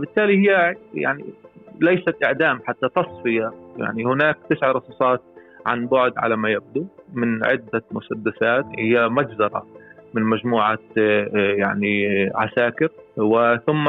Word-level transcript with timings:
بالتالي 0.00 0.48
هي 0.48 0.76
يعني 0.94 1.24
ليست 1.80 2.24
إعدام 2.24 2.60
حتى 2.66 2.88
تصفية. 2.88 3.52
يعني 3.76 4.04
هناك 4.04 4.36
تسع 4.50 4.72
رصاصات 4.72 5.22
عن 5.66 5.86
بعد 5.86 6.12
على 6.16 6.36
ما 6.36 6.50
يبدو 6.50 6.86
من 7.12 7.44
عدة 7.44 7.82
مسدسات. 7.90 8.64
هي 8.78 9.08
مجزرة 9.08 9.66
من 10.14 10.22
مجموعة 10.22 10.78
يعني 11.34 12.06
عساكر. 12.34 12.88
وثم 13.16 13.84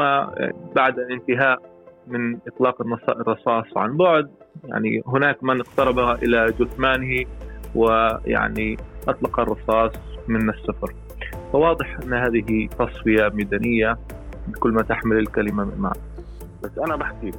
بعد 0.76 0.98
الانتهاء 0.98 1.58
من 2.06 2.38
إطلاق 2.46 2.82
الرصاص 3.08 3.76
عن 3.76 3.96
بعد 3.96 4.30
يعني 4.64 5.02
هناك 5.06 5.44
من 5.44 5.60
اقترب 5.60 5.98
إلى 5.98 6.52
جثمانه 6.60 7.24
ويعني 7.74 8.76
أطلق 9.08 9.40
الرصاص 9.40 9.92
من 10.28 10.50
السفر. 10.50 10.92
فواضح 11.52 11.98
أن 12.04 12.12
هذه 12.14 12.68
تصفية 12.78 13.28
ميدانية. 13.34 13.98
بكل 14.52 14.72
ما 14.72 14.82
تحمل 14.82 15.18
الكلمة 15.18 15.64
من 15.64 15.78
معنى. 15.78 16.00
بس 16.62 16.70
أنا 16.78 16.96
بحكي 16.96 17.30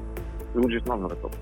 بوجهه 0.55 0.81
نظري 0.87 1.15
طبعا. 1.15 1.35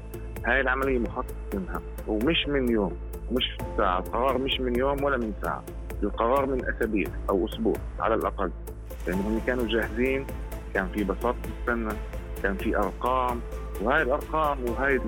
هاي 0.45 0.61
العملية 0.61 0.99
مخطط 0.99 1.35
منها 1.53 1.81
ومش 2.07 2.47
من 2.47 2.71
يوم 2.71 2.91
ومش 3.31 3.57
ساعة. 3.77 3.99
القرار 3.99 4.37
مش 4.37 4.59
من 4.59 4.75
يوم 4.75 5.03
ولا 5.03 5.17
من 5.17 5.33
ساعة. 5.41 5.63
القرار 6.03 6.45
من 6.45 6.65
أسابيع 6.65 7.07
أو 7.29 7.45
أسبوع 7.45 7.75
على 7.99 8.15
الأقل. 8.15 8.51
لأن 9.07 9.19
يعني 9.19 9.39
كانوا 9.47 9.67
جاهزين 9.67 10.25
كان 10.73 10.87
في 10.87 11.03
بساطة 11.03 11.37
السنة 11.61 11.95
كان 12.43 12.55
في 12.55 12.77
أرقام 12.77 13.39
وهاي 13.81 14.01
الأرقام 14.01 14.57
وهاي 14.67 14.99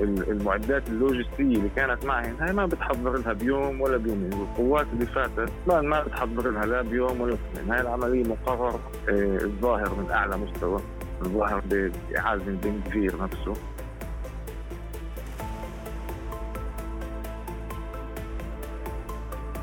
المعدات 0.00 0.88
اللوجستية 0.88 1.32
اللي 1.38 1.68
كانت 1.76 2.04
معهم 2.04 2.36
هاي 2.40 2.52
ما 2.52 2.66
بتحضر 2.66 3.16
لها 3.16 3.32
بيوم 3.32 3.80
ولا 3.80 3.96
بيومين. 3.96 4.32
القوات 4.32 4.86
اللي 4.92 5.06
فاتت 5.06 5.52
ما 5.66 5.80
ما 5.80 6.00
بتحضر 6.02 6.50
لها 6.50 6.66
لا 6.66 6.82
بيوم 6.82 7.20
ولا 7.20 7.36
بيومين. 7.54 7.72
هاي 7.72 7.80
العملية 7.80 8.24
مقرر 8.24 8.80
آه، 9.08 9.44
الظاهر 9.44 9.94
من 9.94 10.10
أعلى 10.10 10.36
مستوى. 10.36 10.80
الظاهر 11.22 11.62
بعازم 12.10 12.56
بن 12.56 12.80
كفير 12.86 13.22
نفسه. 13.22 13.54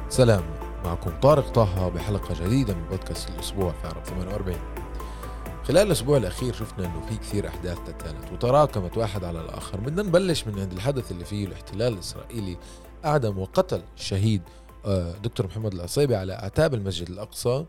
سلام. 0.10 0.42
معكم 0.86 1.12
طارق 1.22 1.50
طه 1.50 1.90
بحلقة 1.90 2.46
جديدة 2.46 2.74
من 2.74 2.84
بودكاست 2.90 3.30
الأسبوع 3.30 3.72
في 3.72 3.88
عرب 3.88 4.04
48 4.04 4.58
خلال 5.70 5.88
الأسبوع 5.88 6.18
الأخير 6.18 6.54
شفنا 6.54 6.86
أنه 6.86 7.06
في 7.06 7.18
كثير 7.18 7.48
أحداث 7.48 7.78
تتالت 7.88 8.32
وتراكمت 8.32 8.98
واحد 8.98 9.24
على 9.24 9.42
الآخر. 9.42 9.80
بدنا 9.80 10.04
نبلش 10.04 10.48
من 10.48 10.60
عند 10.60 10.74
الحدث 10.74 11.12
اللي 11.12 11.26
فيه 11.26 11.46
الاحتلال 11.46 11.94
الإسرائيلي 11.94 12.58
أعدم 13.06 13.40
وقتل 13.40 13.82
الشهيد 13.98 14.42
آه، 14.86 15.12
دكتور 15.12 15.46
محمد 15.46 15.74
العصيبي 15.74 16.16
على 16.16 16.34
أعتاب 16.34 16.74
المسجد 16.74 17.10
الأقصى 17.10 17.66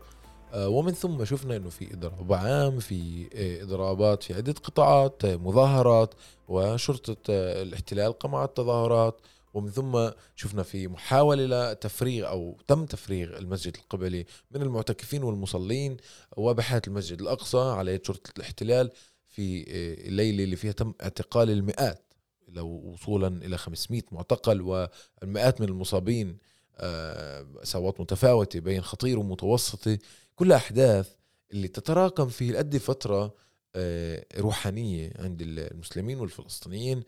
آه، 0.53 0.69
ومن 0.69 0.91
ثم 0.91 1.25
شفنا 1.25 1.55
إنه 1.55 1.69
في 1.69 1.93
إضراب 1.93 2.33
عام 2.33 2.79
في 2.79 3.29
آه، 3.33 3.63
إضرابات 3.63 4.23
في 4.23 4.33
عدة 4.33 4.55
قطاعات 4.63 5.25
مظاهرات 5.25 6.13
وشرطة 6.47 7.17
الاحتلال 7.29 8.19
قمعت 8.19 8.57
تظاهرات 8.57 9.21
ومن 9.53 9.71
ثم 9.71 10.09
شفنا 10.35 10.63
في 10.63 10.87
محاولة 10.87 11.71
لتفريغ 11.71 12.27
أو 12.29 12.57
تم 12.67 12.85
تفريغ 12.85 13.37
المسجد 13.37 13.75
القبلي 13.75 14.25
من 14.51 14.61
المعتكفين 14.61 15.23
والمصلين 15.23 15.97
وبحيرة 16.37 16.81
المسجد 16.87 17.21
الأقصى 17.21 17.57
على 17.57 17.93
يد 17.93 18.05
شرطة 18.05 18.31
الاحتلال 18.37 18.91
في 19.27 19.61
آه، 19.61 20.07
الليلة 20.07 20.43
اللي 20.43 20.55
فيها 20.55 20.71
تم 20.71 20.93
اعتقال 21.01 21.49
المئات 21.49 22.13
لو 22.47 22.67
وصولا 22.67 23.27
إلى 23.27 23.57
500 23.57 24.01
معتقل 24.11 24.61
والمئات 24.61 25.61
من 25.61 25.67
المصابين 25.67 26.37
آه، 26.77 27.47
سوات 27.63 28.01
متفاوتة 28.01 28.59
بين 28.59 28.81
خطير 28.81 29.19
ومتوسطة 29.19 29.97
كل 30.35 30.51
أحداث 30.51 31.09
اللي 31.51 31.67
تتراكم 31.67 32.27
في 32.27 32.55
قد 32.57 32.77
فترة 32.77 33.33
آه، 33.75 34.25
روحانية 34.37 35.13
عند 35.19 35.41
المسلمين 35.41 36.19
والفلسطينيين 36.19 37.03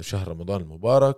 شهر 0.00 0.28
رمضان 0.28 0.60
المبارك. 0.60 1.16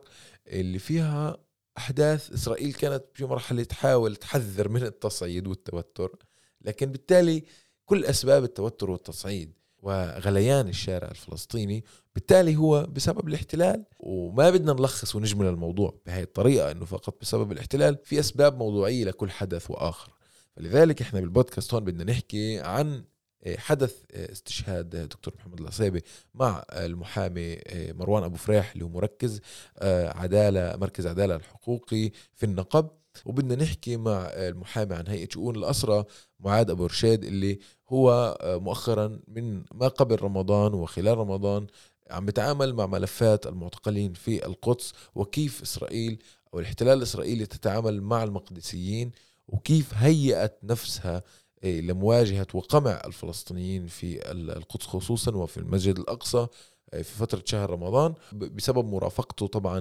اللي 0.49 0.78
فيها 0.78 1.37
أحداث. 1.78 2.33
إسرائيل 2.33 2.72
كانت 2.72 3.05
في 3.15 3.25
مرحلة 3.25 3.65
تحاول 3.65 4.17
تحذر 4.17 4.69
من 4.69 4.83
التصعيد 4.83 5.47
والتوتر 5.47 6.17
لكن 6.62 6.87
بالتالي 6.87 7.45
كل 7.87 8.05
أسباب 8.05 8.45
التوتر 8.45 8.91
والتصعيد 8.91 9.53
وغليان 9.83 10.69
الشارع 10.69 11.09
الفلسطيني 11.09 11.84
بالتالي 12.15 12.56
هو 12.56 12.87
بسبب 12.87 13.28
الاحتلال. 13.28 13.84
وما 14.00 14.50
بدنا 14.50 14.72
نلخص 14.72 15.15
ونجمل 15.17 15.47
الموضوع 15.47 15.95
بهي 16.06 16.22
الطريقة 16.22 16.71
إنه 16.71 16.84
فقط 16.84 17.21
بسبب 17.21 17.53
الاحتلال 17.53 17.99
في 18.05 18.21
أسباب 18.21 18.59
موضوعية 18.59 19.05
لكل 19.05 19.31
حدث 19.31 19.71
وآخر. 19.71 20.12
فلذلك 20.56 21.03
إحنا 21.03 21.21
بالبودكاست 21.21 21.75
هون 21.75 21.84
بدنا 21.84 22.05
نحكي 22.05 22.59
عن 22.61 23.05
حدث 23.56 23.94
استشهاد 24.15 24.91
دكتور 24.91 25.34
محمد 25.38 25.60
العصيبي 25.60 26.03
مع 26.34 26.65
المحامي 26.72 27.59
مروان 27.75 28.22
أبو 28.22 28.37
فريح 28.37 28.72
اللي 28.72 28.84
هو 28.84 28.88
مركز 28.88 29.41
عدالة 29.82 30.76
مركز 30.76 31.06
عدالة 31.06 31.37
الحقوقي 31.37 32.10
في 32.34 32.47
النقب. 32.47 32.91
وبدنا 33.25 33.54
نحكي 33.65 33.97
مع 33.97 34.27
المحامي 34.27 34.94
عن 34.94 35.06
هيئة 35.09 35.28
شؤون 35.31 35.56
الاسرى 35.56 36.04
معاذ 36.41 36.71
أبو 36.71 36.87
رشيد 36.87 37.25
اللي 37.25 37.59
هو 37.88 38.38
مؤخرا 38.62 39.21
من 39.28 39.65
ما 39.75 39.88
قبل 39.88 40.22
رمضان 40.22 40.75
وخلال 40.75 41.19
رمضان 41.19 41.66
عم 42.10 42.27
بتعامل 42.27 42.75
مع 42.75 42.87
ملفات 42.87 43.47
المعتقلين 43.47 44.12
في 44.12 44.47
القدس 44.47 44.93
وكيف 45.15 45.62
إسرائيل 45.62 46.22
أو 46.54 46.59
الاحتلال 46.60 46.98
الإسرائيلي 46.98 47.47
تتعامل 47.47 48.03
مع 48.03 48.25
المقدسيين 48.25 49.10
وكيف 49.48 49.94
هيئت 49.94 50.59
نفسها 50.62 51.22
لمواجهة 51.65 52.47
وقمع 52.55 53.03
الفلسطينيين 53.07 53.87
في 53.87 54.31
القدس 54.33 54.87
خصوصا 54.87 55.37
وفي 55.37 55.57
المسجد 55.57 55.99
الأقصى 55.99 56.47
إيه، 56.95 57.03
في 57.03 57.15
فترة 57.19 57.43
شهر 57.45 57.71
رمضان 57.71 58.15
بسبب 58.33 58.85
مرافقته 58.85 59.47
طبعا 59.47 59.81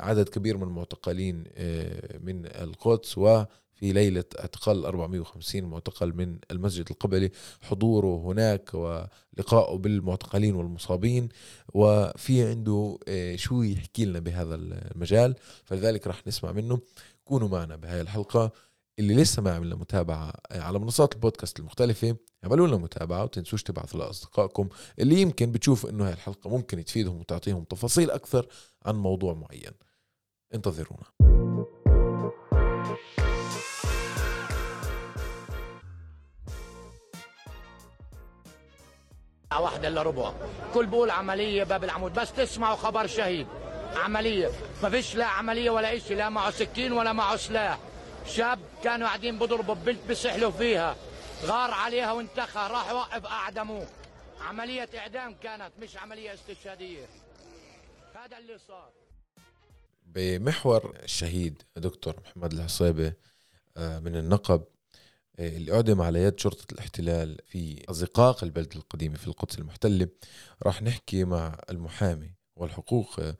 لعدد 0.00 0.28
كبير 0.28 0.56
من 0.56 0.62
المعتقلين 0.62 1.44
إيه، 1.56 2.18
من 2.18 2.46
القدس 2.46 3.18
وفي 3.18 3.46
ليلة 3.92 4.24
اعتقال 4.40 4.84
450 4.84 5.64
معتقل 5.64 6.12
من 6.16 6.38
المسجد 6.50 6.86
القبلي. 6.90 7.30
حضوره 7.60 8.16
هناك 8.32 8.74
ولقائه 8.74 9.76
بالمعتقلين 9.76 10.54
والمصابين 10.54 11.28
وفي 11.74 12.42
عنده 12.48 12.98
شو 13.36 13.62
يحكي 13.62 14.04
لنا 14.04 14.18
بهذا 14.18 14.54
المجال. 14.54 15.34
فلذلك 15.64 16.06
راح 16.06 16.26
نسمع 16.26 16.52
منه. 16.52 16.78
كونوا 17.24 17.48
معنا 17.48 17.76
بهاي 17.76 18.00
الحلقة. 18.00 18.52
اللي 18.98 19.14
لسه 19.14 19.42
ما 19.42 19.54
عملنا 19.54 19.74
متابعة 19.74 20.32
على 20.50 20.78
منصات 20.78 21.14
البودكاست 21.14 21.58
المختلفة. 21.60 22.16
اعملوا 22.44 22.66
لنا 22.66 22.76
متابعة 22.76 23.24
وتنسوش 23.24 23.62
تبعثوا 23.62 24.00
لأصدقائكم 24.00 24.68
اللي 24.98 25.20
يمكن 25.20 25.52
بتشوفوا 25.52 25.90
إنه 25.90 26.06
هاي 26.06 26.12
الحلقة 26.12 26.50
ممكن 26.50 26.84
تفيدهم 26.84 27.20
وتعطيهم 27.20 27.64
تفاصيل 27.64 28.10
أكثر 28.10 28.46
عن 28.86 28.94
موضوع 28.94 29.34
معين. 29.34 29.72
انتظرونا. 30.54 31.04
واحدة 39.60 39.88
إلا 39.88 40.02
ربع 40.02 40.32
كل 40.74 40.86
بقول 40.86 41.10
عملية 41.10 41.64
باب 41.64 41.84
العمود 41.84 42.12
بس 42.12 42.32
تسمعوا 42.32 42.76
خبر 42.76 43.06
شهيد. 43.06 43.46
عملية 43.96 44.50
ما 44.82 44.90
فيش 44.90 45.16
لا 45.16 45.26
عملية 45.26 45.70
ولا 45.70 45.96
إشي 45.96 46.14
لا 46.14 46.28
معه 46.28 46.50
سكين 46.50 46.92
ولا 46.92 47.12
معه 47.12 47.36
سلاح. 47.36 47.78
شاب 48.26 48.58
كانوا 48.84 49.06
قاعدين 49.06 49.38
بضربوا 49.38 49.74
بنت 49.74 49.98
بسحلوا 50.10 50.50
فيها. 50.50 50.96
غار 51.44 51.70
عليها 51.70 52.12
وانتخى 52.12 52.68
راح 52.70 52.92
وقف 52.92 53.26
اعدموه 53.26 53.86
عملية 54.40 54.88
إعدام 54.94 55.34
كانت 55.34 55.70
مش 55.80 55.96
عملية 55.96 56.34
استشهادية. 56.34 57.06
هذا 58.14 58.38
اللي 58.38 58.58
صار. 58.68 58.90
بمحور 60.06 60.96
الشهيد 61.02 61.62
دكتور 61.76 62.14
محمد 62.20 62.52
العصيبة 62.52 63.12
آه، 63.76 63.98
من 63.98 64.16
النقب 64.16 64.64
آه، 65.38 65.48
اللي 65.48 65.74
أعدم 65.74 66.00
على 66.02 66.22
يد 66.22 66.40
شرطة 66.40 66.72
الاحتلال 66.72 67.38
في 67.46 67.84
أزقاق 67.90 68.44
البلد 68.44 68.76
القديمة 68.76 69.16
في 69.16 69.26
القدس 69.28 69.58
المحتلة 69.58 70.08
راح 70.62 70.82
نحكي 70.82 71.24
مع 71.24 71.58
المحامي 71.70 72.30
والحقوق 72.56 73.20
آه، 73.20 73.34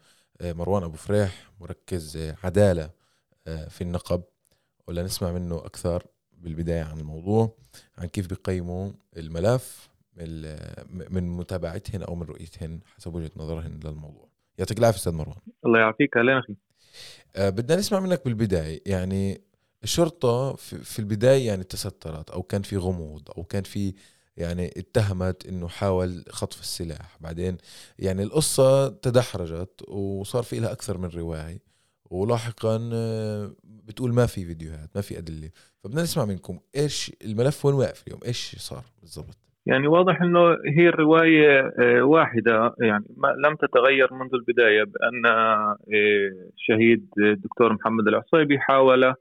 مروان 0.52 0.82
أبو 0.82 0.96
فريح 0.96 1.50
مركز 1.60 2.16
عدالة 2.44 2.90
في 3.44 3.80
النقب. 3.80 4.22
ولا 4.86 5.02
نسمع 5.02 5.32
منه 5.32 5.56
أكثر 5.56 6.06
بالبداية 6.38 6.82
عن 6.82 6.98
الموضوع 6.98 7.56
عن 7.98 8.06
كيف 8.06 8.28
بيقيموا 8.28 8.92
الملف 9.16 9.90
من 11.10 11.36
متابعتهن 11.36 12.02
أو 12.02 12.14
من 12.14 12.22
رؤيتهن 12.22 12.80
حسب 12.96 13.14
وجهة 13.14 13.30
نظرهن 13.36 13.80
للموضوع. 13.84 14.28
يعطيك 14.58 14.78
العافية 14.78 14.98
أستاذ 14.98 15.12
مروان. 15.12 15.38
الله 15.66 15.78
يعافيك. 15.78 16.16
أهلا 16.16 16.38
أخي. 16.38 16.54
أه 17.36 17.50
بدنا 17.50 17.78
نسمع 17.78 18.00
منك 18.00 18.24
بالبداية. 18.24 18.80
يعني 18.86 19.40
الشرطة 19.82 20.54
في 20.56 20.98
البداية 20.98 21.46
يعني 21.46 21.64
تسترت 21.64 22.30
أو 22.30 22.42
كان 22.42 22.62
في 22.62 22.76
غموض 22.76 23.30
أو 23.36 23.44
كان 23.44 23.62
في 23.62 23.94
يعني 24.36 24.66
اتهمت 24.76 25.46
إنه 25.46 25.68
حاول 25.68 26.24
خطف 26.28 26.60
السلاح. 26.60 27.18
بعدين 27.20 27.58
يعني 27.98 28.22
القصة 28.22 28.88
تدحرجت 28.88 29.82
وصار 29.88 30.42
في 30.42 30.60
لها 30.60 30.72
أكثر 30.72 30.98
من 30.98 31.08
رواية. 31.08 31.71
ولاحقا 32.12 32.90
آه، 32.94 33.50
بتقول 33.88 34.14
ما 34.14 34.26
في 34.26 34.44
فيديوهات 34.44 34.88
ما 34.96 35.02
في 35.02 35.18
أدلة. 35.18 35.50
فبدنا 35.84 36.02
نسمع 36.02 36.24
منكم 36.24 36.58
إيش 36.76 37.12
الملف 37.24 37.64
وين 37.66 37.74
واقف 37.74 38.04
اليوم؟ 38.06 38.20
إيش 38.26 38.56
صار 38.58 38.84
بالضبط؟ 39.00 39.38
يعني 39.66 39.86
واضح 39.86 40.22
إنه 40.22 40.50
هي 40.78 40.88
الرواية 40.88 41.72
آه، 41.80 42.02
واحدة. 42.02 42.74
يعني 42.80 43.04
ما 43.16 43.28
لم 43.28 43.56
تتغير 43.56 44.14
منذ 44.14 44.30
البداية 44.34 44.84
بأن 44.84 45.26
الشهيد 46.54 47.08
الدكتور 47.18 47.72
محمد 47.72 48.08
العصيبي 48.08 48.58
حاول 48.58 49.14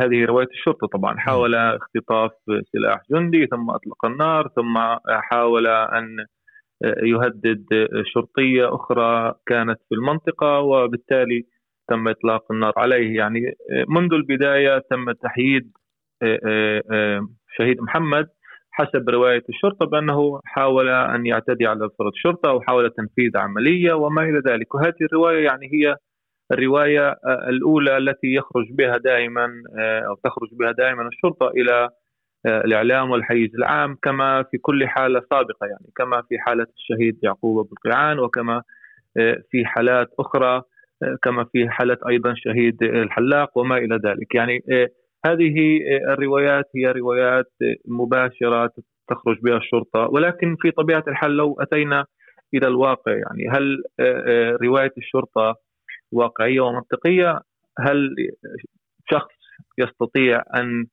هذه 0.00 0.24
رواية 0.24 0.48
الشرطة 0.50 0.86
طبعا. 0.86 1.18
حاول 1.18 1.54
اختطاف 1.54 2.30
سلاح 2.72 3.02
جندي 3.10 3.46
ثم 3.46 3.70
أطلق 3.70 4.04
النار 4.04 4.48
ثم 4.56 4.78
حاول 5.08 5.66
أن 5.66 6.26
يهدد 7.02 7.66
شرطية 8.14 8.74
أخرى 8.74 9.34
كانت 9.46 9.78
في 9.88 9.94
المنطقة. 9.94 10.60
وبالتالي 10.60 11.46
تم 11.92 12.08
إطلاق 12.08 12.52
النار 12.52 12.72
عليه. 12.76 13.16
يعني 13.16 13.40
منذ 13.88 14.12
البداية 14.12 14.78
تم 14.90 15.12
تحييد 15.12 15.72
شهيد 17.56 17.80
محمد 17.80 18.26
حسب 18.70 19.08
رواية 19.08 19.42
الشرطة 19.48 19.86
بأنه 19.86 20.40
حاول 20.44 20.88
أن 20.88 21.26
يعتدي 21.26 21.66
على 21.66 21.88
فرد 21.98 22.12
الشرطة 22.14 22.52
وحاول 22.52 22.90
تنفيذ 22.90 23.36
عملية 23.36 23.92
وما 23.92 24.22
إلى 24.22 24.42
ذلك. 24.46 24.74
وهذه 24.74 24.94
الرواية 25.12 25.44
يعني 25.44 25.70
هي 25.72 25.96
الرواية 26.52 27.16
الأولى 27.48 27.96
التي 27.96 28.34
يخرج 28.34 28.66
بها 28.70 28.96
دائما 28.96 29.52
أو 29.78 30.14
تخرج 30.14 30.48
بها 30.52 30.72
دائما 30.72 31.08
الشرطة 31.08 31.48
إلى 31.48 31.88
الإعلام 32.46 33.10
والحيز 33.10 33.50
العام 33.54 33.98
كما 34.02 34.42
في 34.42 34.58
كل 34.58 34.88
حالة 34.88 35.22
سابقة. 35.30 35.66
يعني 35.66 35.86
كما 35.96 36.22
في 36.28 36.38
حالة 36.38 36.66
الشهيد 36.76 37.18
يعقوب 37.22 37.58
أبو 37.58 37.74
القيعان 37.74 38.18
وكما 38.18 38.62
في 39.50 39.64
حالات 39.64 40.08
أخرى. 40.18 40.62
كما 41.22 41.44
في 41.44 41.68
حالة 41.68 41.98
أيضا 42.08 42.34
شهيد 42.36 42.82
الحلاق 42.82 43.58
وما 43.58 43.76
إلى 43.76 44.00
ذلك 44.04 44.34
يعني 44.34 44.60
هذه 45.26 45.78
الروايات 46.08 46.64
هي 46.76 46.92
روايات 46.92 47.52
مباشرة 47.88 48.72
تخرج 49.08 49.36
بها 49.42 49.56
الشرطة 49.56 50.08
ولكن 50.10 50.56
في 50.60 50.70
طبيعة 50.70 51.04
الحال 51.08 51.36
لو 51.36 51.56
أتينا 51.60 52.04
إلى 52.54 52.66
الواقع 52.66 53.12
يعني 53.12 53.48
هل 53.50 53.82
رواية 54.62 54.92
الشرطة 54.98 55.54
واقعية 56.12 56.60
ومنطقية؟ 56.60 57.40
هل 57.78 58.14
شخص 59.10 59.34
يستطيع 59.78 60.42
أن 60.56 60.86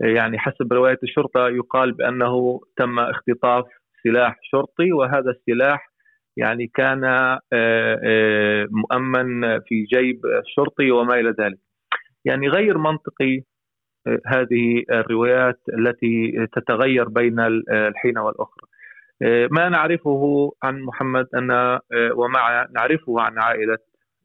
يعني 0.00 0.38
حسب 0.38 0.72
رواية 0.72 0.98
الشرطة 1.02 1.48
يقال 1.48 1.92
بأنه 1.92 2.60
تم 2.76 2.98
اختطاف 2.98 3.64
سلاح 4.02 4.36
شرطي 4.42 4.92
وهذا 4.92 5.30
السلاح 5.30 5.90
يعني 6.36 6.66
كان 6.74 7.00
مؤمن 8.70 9.60
في 9.60 9.82
جيب 9.82 10.20
الشرطي 10.26 10.90
وما 10.90 11.14
إلى 11.20 11.34
ذلك. 11.40 11.58
يعني 12.24 12.48
غير 12.48 12.78
منطقي 12.78 13.42
هذه 14.26 14.82
الروايات 14.90 15.60
التي 15.78 16.46
تتغير 16.52 17.08
بين 17.08 17.40
الحين 17.70 18.18
والأخرى. 18.18 18.66
ما 19.50 19.68
نعرفه 19.68 20.52
عن 20.62 20.82
محمد 20.82 21.26
أن 21.34 21.78
وما 22.12 22.66
نعرفه 22.74 23.20
عن 23.20 23.38
عائلة 23.38 23.78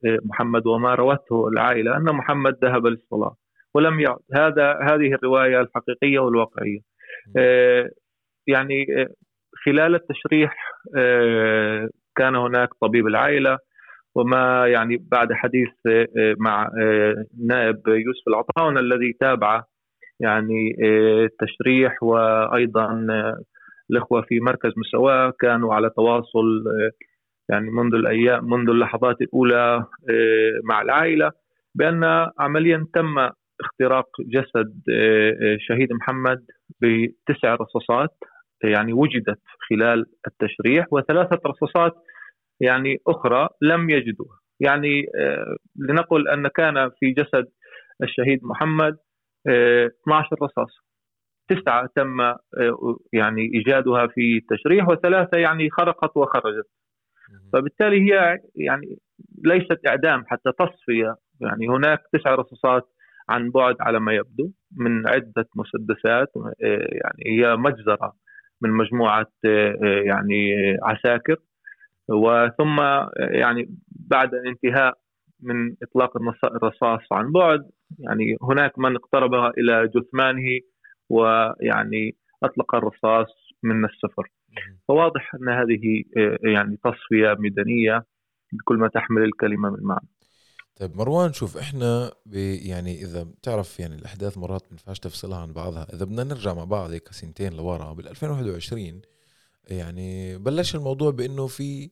محمد 0.03 0.67
وما 0.67 0.95
روته 0.95 1.47
العائلة 1.47 1.97
أن 1.97 2.03
محمد 2.03 2.57
ذهب 2.63 2.87
للصلاة 2.87 3.35
ولم 3.73 3.99
يعد 3.99 4.19
هذا 4.33 4.79
هذه 4.81 5.13
الرواية 5.13 5.61
الحقيقية 5.61 6.19
والواقعية. 6.19 6.79
يعني 8.47 8.85
خلال 9.65 9.95
التشريح 9.95 10.55
كان 12.15 12.35
هناك 12.35 12.69
طبيب 12.81 13.07
العائلة 13.07 13.57
وما 14.15 14.67
يعني 14.67 14.97
بعد 15.11 15.33
حديث 15.33 15.69
مع 16.39 16.69
نائب 17.47 17.87
يوسف 17.87 18.27
العطاون 18.27 18.77
الذي 18.77 19.13
تابع 19.19 19.63
يعني 20.19 20.75
التشريح 21.25 22.03
وأيضا 22.03 23.07
الإخوة 23.91 24.21
في 24.21 24.39
مركز 24.39 24.71
مساواة 24.77 25.33
كانوا 25.39 25.73
على 25.73 25.89
تواصل 25.89 26.63
يعني 27.49 27.69
منذ 27.69 27.93
الأيام 27.95 28.45
منذ 28.45 28.69
اللحظات 28.69 29.21
الأولى 29.21 29.85
مع 30.63 30.81
العائلة 30.81 31.31
بأن 31.75 32.27
عمليا 32.39 32.87
تم 32.93 33.29
اختراق 33.61 34.07
جسد 34.21 34.81
شهيد 35.67 35.93
محمد 35.93 36.45
بتسع 36.81 37.55
رصاصات. 37.55 38.17
يعني 38.63 38.93
وجدت 38.93 39.41
خلال 39.69 40.05
التشريح 40.27 40.85
وثلاثة 40.91 41.39
رصاصات 41.45 41.93
يعني 42.59 42.97
أخرى 43.07 43.47
لم 43.61 43.89
يجدوها. 43.89 44.39
يعني 44.59 45.05
لنقل 45.75 46.27
أن 46.27 46.47
كان 46.47 46.89
في 46.99 47.11
جسد 47.11 47.47
الشهيد 48.03 48.39
محمد 48.43 48.97
12 49.47 50.35
رصاص 50.41 50.77
تسعة 51.49 51.89
تم 51.95 52.21
يعني 53.13 53.41
إيجادها 53.53 54.07
في 54.07 54.37
التشريح 54.37 54.87
وثلاثة 54.89 55.37
يعني 55.37 55.69
خرقت 55.69 56.17
وخرجت. 56.17 56.67
فبالتالي 57.53 58.01
هي 58.01 58.37
يعني 58.55 58.97
ليست 59.45 59.87
إعدام 59.87 60.23
حتى 60.27 60.51
تصفية. 60.59 61.15
يعني 61.41 61.67
هناك 61.67 61.99
تسع 62.13 62.35
رصاصات 62.35 62.83
عن 63.29 63.51
بعد 63.51 63.75
على 63.79 63.99
ما 63.99 64.13
يبدو 64.13 64.51
من 64.77 65.07
عدة 65.07 65.49
مسدسات 65.55 66.27
يعني 66.59 67.23
هي 67.25 67.55
مجزرة. 67.55 68.13
من 68.61 68.69
مجموعة 68.69 69.27
يعني 70.05 70.53
عساكر. 70.83 71.35
وثم 72.09 72.79
يعني 73.19 73.75
بعد 74.09 74.35
انتهاء 74.35 74.97
من 75.43 75.75
إطلاق 75.83 76.17
الرصاص 76.43 77.01
عن 77.11 77.31
بعد 77.31 77.69
يعني 77.99 78.37
هناك 78.41 78.79
من 78.79 78.95
اقترب 78.95 79.33
إلى 79.33 79.87
جثمانه 79.95 80.59
ويعني 81.09 82.15
أطلق 82.43 82.75
الرصاص 82.75 83.27
من 83.63 83.85
السفر. 83.85 84.27
فواضح 84.87 85.35
أن 85.35 85.49
هذه 85.49 86.03
يعني 86.43 86.77
تصفية 86.83 87.35
ميدانية 87.39 88.03
بكل 88.53 88.75
ما 88.77 88.87
تحمل 88.87 89.23
الكلمة 89.23 89.69
من 89.69 89.83
معنى. 89.83 90.07
طيب 90.75 90.97
مروان 90.97 91.33
شوف 91.33 91.57
إحنا 91.57 92.13
يعني 92.25 93.03
إذا 93.03 93.23
بتعرف 93.23 93.79
يعني 93.79 93.95
الأحداث 93.95 94.37
مرات 94.37 94.63
بنفعش 94.71 94.99
تفصلها 94.99 95.37
عن 95.37 95.53
بعضها. 95.53 95.87
إذا 95.93 96.05
بدنا 96.05 96.23
نرجع 96.23 96.53
مع 96.53 96.63
بعض 96.63 96.91
هيك 96.91 97.11
سنتين 97.11 97.53
لورا 97.53 97.93
بال 97.93 98.07
2021 98.07 99.01
يعني 99.67 100.37
بلش 100.37 100.75
الموضوع 100.75 101.11
بإنه 101.11 101.47
في 101.47 101.89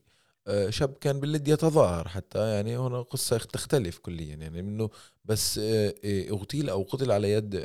آه، 0.47 0.69
شاب 0.69 0.93
كان 1.01 1.19
باللد 1.19 1.47
يتظاهر 1.47 2.07
حتى 2.07 2.53
يعني 2.53 2.77
هنا 2.77 3.01
قصة 3.01 3.37
تختلف 3.37 3.97
كليا 3.97 4.35
يعني 4.35 4.61
منه 4.61 4.89
بس 5.25 5.57
آه، 5.57 5.93
آه، 6.05 6.29
أغتيل 6.29 6.69
أو 6.69 6.83
قتل 6.83 7.11
على 7.11 7.31
يد 7.31 7.55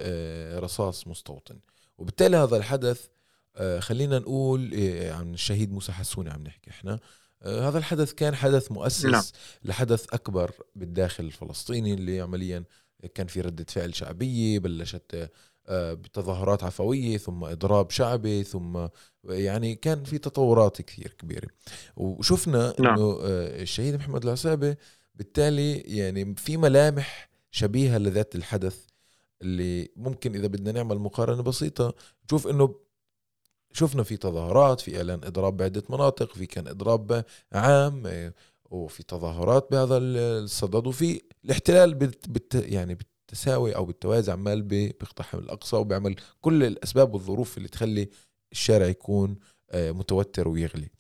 رصاص 0.59 1.07
مستوطن. 1.09 1.59
وبالتالي 1.99 2.37
هذا 2.37 2.57
الحدث 2.57 3.07
خلينا 3.79 4.19
نقول 4.19 4.71
عن 5.11 5.35
الشهيد 5.35 5.73
موسى 5.73 5.93
حسوني 5.93 6.31
عم 6.31 6.43
نحكي 6.43 6.71
إحنا. 6.71 6.99
هذا 7.45 7.79
الحدث 7.79 8.13
كان 8.13 8.35
حدث 8.35 8.73
مؤسس 8.73 9.05
نعم. 9.05 9.23
لحدث 9.65 10.07
أكبر 10.13 10.51
بالداخل 10.75 11.25
الفلسطيني 11.25 11.95
اللي 11.95 12.21
عمليا 12.21 12.65
كان 13.15 13.27
في 13.27 13.41
ردة 13.41 13.67
فعل 13.69 13.95
شعبية 13.95 14.59
بلشت 14.59 15.31
بتظاهرات 15.71 16.65
عفوية 16.65 17.19
ثم 17.19 17.45
إضراب 17.45 17.91
شعبي 17.91 18.45
ثم 18.45 18.87
يعني 19.25 19.75
كان 19.75 20.05
في 20.05 20.19
تطورات 20.19 20.83
كثير 20.83 21.15
كبيرة 21.19 21.49
وشفنا 21.97 22.75
نعم. 22.79 22.95
أنه 22.95 23.19
آه، 23.23 23.63
الشهيد 23.63 23.95
محمد 23.95 24.25
العسابة 24.25 24.77
بالتالي 25.15 25.73
يعني 25.81 26.35
في 26.39 26.57
ملامح 26.57 27.31
شبيهة 27.51 27.99
لذات 27.99 28.35
الحدث 28.35 28.79
اللي 29.43 29.89
ممكن 29.97 30.35
إذا 30.35 30.47
بدنا 30.47 30.73
نعمل 30.73 30.99
مقارنة 30.99 31.43
بسيطة 31.43 31.95
نشوف 32.25 32.47
أنه 32.47 32.75
شفنا 33.75 34.03
في 34.03 34.17
تظاهرات 34.17 34.81
في 34.81 34.97
إعلان 34.97 35.21
إضراب 35.25 35.57
بعدة 35.57 35.83
مناطق 35.91 36.33
في 36.33 36.47
كان 36.47 36.69
إضراب 36.69 37.25
عام 37.53 38.03
آه، 38.07 38.33
وفي 38.71 39.03
تظاهرات 39.03 39.69
بهذا 39.71 39.99
الصدد 39.99 40.87
وفي 40.87 41.21
الاحتلال 41.45 41.95
بت 41.95 42.29
بت 42.29 42.55
يعني 42.55 42.95
بالتساوي 42.95 43.77
أو 43.77 43.85
بالتوازي 43.85 44.33
عمال 44.33 44.63
بيقتحم 44.63 45.39
الأقصى 45.39 45.77
وبيعمل 45.77 46.15
كل 46.41 46.63
الأسباب 46.63 47.15
والظروف 47.15 47.57
اللي 47.57 47.69
تخلي 47.69 48.09
الشارع 48.53 48.87
يكون 48.87 49.37
آه، 49.71 49.93
متوتر 49.93 50.49
ويغلي. 50.49 50.91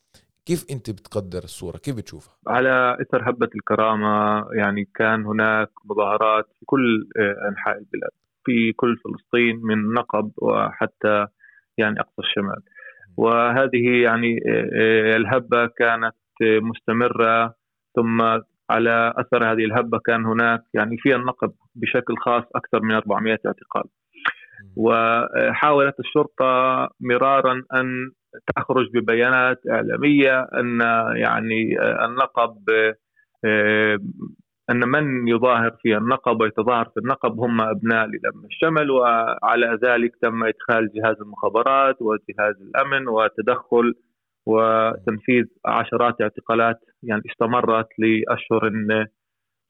كيف 0.46 0.66
أنت 0.70 0.90
بتقدر 0.90 1.44
الصورة؟ 1.44 1.76
كيف 1.76 1.96
بتشوفها؟ 1.96 2.34
على 2.46 2.96
إثر 3.00 3.30
هبة 3.30 3.48
الكرامة 3.54 4.44
يعني 4.52 4.88
كان 4.94 5.26
هناك 5.26 5.70
مظاهرات 5.84 6.46
في 6.58 6.64
كل 6.66 7.08
آه، 7.18 7.48
أنحاء 7.48 7.78
البلاد 7.78 8.10
في 8.44 8.72
كل 8.72 8.96
فلسطين 8.96 9.60
من 9.62 9.92
نقب 9.92 10.32
وحتى 10.38 11.26
يعني 11.78 12.00
أقصى 12.00 12.18
الشمال. 12.18 12.62
وهذه 13.16 14.02
يعني 14.02 14.40
آه، 14.48 15.16
الهبة 15.16 15.66
كانت 15.66 16.16
مستمرة 16.42 17.54
ثم 17.96 18.22
على 18.70 19.14
أثر 19.16 19.52
هذه 19.52 19.64
الهبة 19.64 19.98
كان 19.98 20.26
هناك 20.26 20.60
يعني 20.74 20.96
في 20.98 21.14
النقب 21.16 21.52
بشكل 21.74 22.16
خاص 22.16 22.44
أكثر 22.54 22.82
من 22.82 22.94
400 22.94 23.32
اعتقال. 23.46 23.84
وحاولت 24.76 26.00
الشرطة 26.00 26.88
مرارا 27.00 27.62
أن 27.74 28.10
تخرج 28.56 28.86
ببيانات 28.94 29.60
إعلامية 29.70 30.40
أن 30.40 30.80
يعني 31.16 31.76
النقب 32.04 32.56
أن 34.70 34.88
من 34.88 35.28
يظاهر 35.28 35.70
في 35.82 35.96
النقب 35.96 36.40
ويتظاهر 36.40 36.84
في 36.84 37.00
النقب 37.00 37.40
هم 37.40 37.60
أبناء 37.60 38.06
للأمن 38.06 38.44
الشمل 38.44 38.90
وعلى 38.90 39.78
ذلك 39.84 40.16
تم 40.22 40.44
إدخال 40.44 40.90
جهاز 40.94 41.16
المخابرات 41.20 42.02
وجهاز 42.02 42.54
الأمن 42.60 43.08
وتدخل 43.08 43.94
وتنفيذ 44.46 45.44
عشرات 45.66 46.20
اعتقالات 46.20 46.80
يعني 47.02 47.22
استمرت 47.30 47.88
لأشهر 47.98 48.72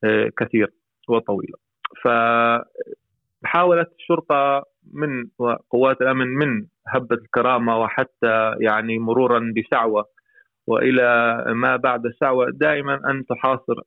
آه، 0.05 0.31
كثير 0.39 0.71
وطويلة. 1.09 1.59
فحاولت 2.05 3.93
الشرطة 3.99 4.63
من 4.93 5.25
وقوات 5.39 6.01
الأمن 6.03 6.27
من 6.27 6.67
هبة 6.89 7.17
الكرامة 7.17 7.79
وحتى 7.79 8.55
يعني 8.61 8.99
مرورا 8.99 9.53
بسعوة 9.57 10.05
وإلى 10.67 11.45
ما 11.49 11.77
بعد 11.77 12.07
السعوه 12.07 12.51
دائما 12.51 13.01
أن 13.11 13.27
تحاصر 13.27 13.81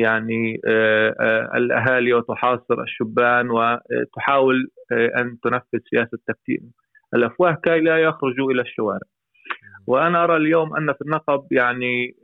يعني 0.00 0.60
آه، 0.66 1.14
آه، 1.20 1.56
الأهالي 1.56 2.14
وتحاصر 2.14 2.82
الشبان 2.82 3.50
وتحاول 3.50 4.70
آه، 4.92 5.20
أن 5.20 5.38
تنفذ 5.42 5.78
سياسة 5.90 6.18
تكتيم 6.26 6.72
الأفواه 7.14 7.58
كي 7.64 7.80
لا 7.80 7.98
يخرجوا 7.98 8.52
إلى 8.52 8.62
الشوارع. 8.62 9.08
وأنا 9.86 10.24
أرى 10.24 10.36
اليوم 10.36 10.76
أن 10.76 10.92
في 10.92 11.02
النقب 11.02 11.52
يعني 11.52 12.14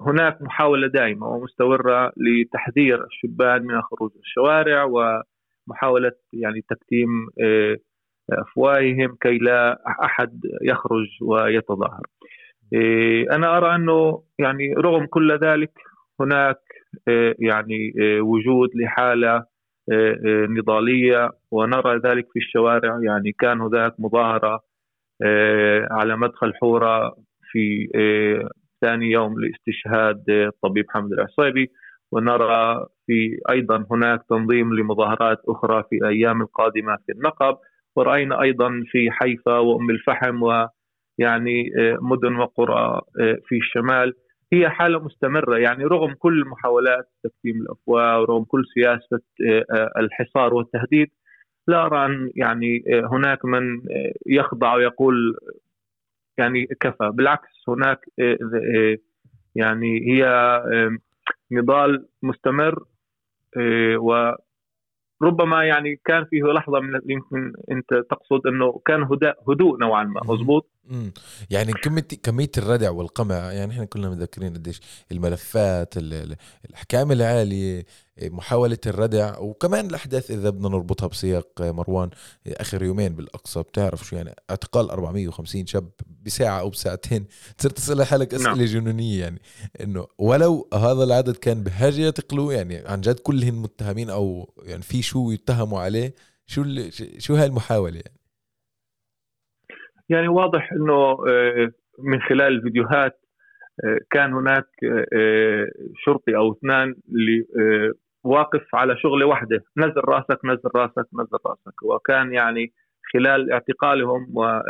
هناك 0.00 0.42
محاولة 0.42 0.86
دائمه 0.86 1.28
ومستمرة 1.28 2.12
لتحذير 2.16 3.04
الشبان 3.04 3.62
من 3.62 3.74
الخروج 3.74 4.10
الشوارع 4.20 4.84
ومحاولة 4.84 6.12
يعني 6.32 6.64
تكتيم 6.68 7.08
أفواههم 8.30 9.16
كي 9.20 9.38
لا 9.38 9.82
أحد 10.04 10.40
يخرج 10.62 11.06
ويتظاهر. 11.22 12.06
أنا 13.32 13.56
أرى 13.56 13.74
أنه 13.74 14.22
يعني 14.38 14.74
رغم 14.74 15.06
كل 15.06 15.38
ذلك 15.38 15.72
هناك 16.20 16.58
آه، 17.08 17.34
يعني 17.38 17.92
آه، 18.02 18.20
وجود 18.20 18.68
لحالة 18.74 19.34
آه، 19.92 20.46
نضالية 20.48 21.30
ونرى 21.50 21.96
ذلك 21.98 22.26
في 22.32 22.38
الشوارع. 22.38 23.00
يعني 23.02 23.32
كان 23.32 23.60
هناك 23.60 23.94
مظاهرة 23.98 24.60
على 25.90 26.16
مدخل 26.16 26.54
حورة 26.54 27.16
في 27.52 27.88
ثاني 28.80 29.10
يوم 29.10 29.34
لاستشهاد 29.40 30.24
الطبيب 30.30 30.84
حمد 30.88 31.12
العصيبي. 31.12 31.70
ونرى 32.12 32.86
في 33.06 33.38
أيضا 33.50 33.86
هناك 33.90 34.22
تنظيم 34.30 34.74
لمظاهرات 34.74 35.38
أخرى 35.48 35.84
في 35.90 35.96
الأيام 35.96 36.42
القادمة 36.42 36.96
في 37.06 37.12
النقب. 37.12 37.56
ورأينا 37.96 38.42
أيضا 38.42 38.82
في 38.86 39.10
حيفا 39.10 39.58
وأم 39.58 39.90
الفحم 39.90 40.42
ويعني 40.42 41.70
مدن 42.00 42.36
وقرى 42.36 43.00
في 43.48 43.56
الشمال. 43.56 44.14
هي 44.54 44.70
حالة 44.70 44.98
مستمرة. 44.98 45.58
يعني 45.58 45.84
رغم 45.84 46.14
كل 46.14 46.44
محاولات 46.46 47.08
تكتيم 47.24 47.62
الافواه 47.62 48.20
ورغم 48.20 48.44
كل 48.44 48.64
سياسة 48.74 49.20
آه، 49.50 49.64
آه، 49.70 49.92
الحصار 49.96 50.54
والتهديد 50.54 51.10
لا 51.68 51.86
أرى 51.86 52.06
أن 52.06 52.30
يعني 52.36 52.84
آه، 52.88 53.08
هناك 53.12 53.44
من 53.44 53.80
يخضع 54.26 54.74
ويقول 54.74 55.36
يعني 56.38 56.66
كفى. 56.80 57.10
بالعكس 57.14 57.48
هناك 57.68 58.00
يعني 59.54 60.00
هي 60.10 60.24
نضال 61.52 62.06
مستمر 62.22 62.84
وربما 65.20 65.64
يعني 65.64 66.00
كان 66.04 66.24
فيه 66.24 66.42
لحظة 66.42 66.80
من 66.80 67.00
يمكن 67.06 67.52
أنت 67.70 67.94
تقصد 67.94 68.46
أنه 68.46 68.80
كان 68.86 69.02
هدوء 69.48 69.78
نوعا 69.80 70.04
ما. 70.04 70.20
مضبوط؟ 70.24 70.73
امم 70.90 71.12
يعني 71.50 71.72
كمية 71.72 72.02
كمية 72.02 72.50
الردع 72.58 72.90
والقمع 72.90 73.52
يعني 73.52 73.72
إحنا 73.72 73.84
كلنا 73.84 74.10
متذكرين 74.10 74.54
قديش 74.54 74.80
الملفات 75.12 75.94
الأحكام 75.96 77.12
العالية 77.12 77.86
محاولة 78.22 78.78
الردع 78.86 79.38
وكمان 79.38 79.86
الأحداث 79.86 80.30
إذا 80.30 80.50
بدنا 80.50 80.68
نربطها 80.68 81.06
بسياق 81.06 81.48
مروان 81.60 82.10
آخر 82.46 82.82
يومين 82.82 83.14
بالأقصى 83.14 83.62
بتعرف 83.62 84.06
شو 84.06 84.16
يعني 84.16 84.34
اعتقال 84.50 84.90
450 84.90 85.66
شاب 85.66 85.90
بساعة 86.22 86.60
أو 86.60 86.70
بساعتين 86.70 87.26
صرت 87.60 87.76
تسأل 87.76 88.04
حالك 88.06 88.34
نعم. 88.34 88.62
جنونية 88.62 89.20
يعني 89.20 89.42
إنه 89.80 90.06
ولو 90.18 90.68
هذا 90.74 91.04
العدد 91.04 91.36
كان 91.36 91.62
بحاجة 91.62 92.00
يعتقلوه 92.00 92.54
يعني 92.54 92.76
عن 92.76 93.00
جد 93.00 93.18
كلهم 93.18 93.62
متهمين 93.62 94.10
أو 94.10 94.54
يعني 94.62 94.82
في 94.82 95.02
شو 95.02 95.30
يتهموا 95.30 95.80
عليه 95.80 96.14
شو 96.46 96.64
شو 97.18 97.34
هاي 97.34 97.46
المحاولة 97.46 97.96
يعني 97.96 98.23
يعني 100.08 100.28
واضح 100.28 100.72
إنه 100.72 100.94
آه، 101.28 101.70
من 101.98 102.20
خلال 102.20 102.52
الفيديوهات 102.56 103.20
آه، 103.84 103.98
كان 104.10 104.32
هناك 104.32 104.66
آه، 105.14 105.66
شرطي 106.04 106.36
أو 106.36 106.52
اثنان 106.52 106.94
اللي 107.08 107.44
واقف 108.24 108.74
على 108.74 108.96
شغلة 108.96 109.26
واحدة 109.26 109.64
نزل 109.76 110.00
رأسك 110.04 110.44
نزل 110.44 110.70
رأسك 110.76 111.06
نزل 111.14 111.38
رأسك. 111.46 111.82
وكان 111.82 112.32
يعني 112.32 112.72
خلال 113.12 113.52
اعتقالهم 113.52 114.26
و 114.36 114.60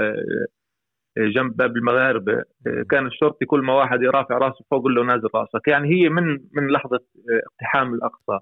جنب 1.19 1.57
باب 1.57 1.77
المغاربة 1.77 2.43
كان 2.91 3.07
الشرطي 3.07 3.45
كل 3.47 3.61
ما 3.61 3.73
واحد 3.75 4.03
يرافع 4.03 4.39
رأسه 4.39 4.65
فوق 4.71 4.87
له 4.87 5.05
نازل 5.05 5.29
رأسك. 5.35 5.69
يعني 5.69 5.89
هي 5.89 6.09
من 6.09 6.25
من 6.29 6.71
لحظة 6.73 7.01
اقتحام 7.47 7.95
الأقصى 7.95 8.39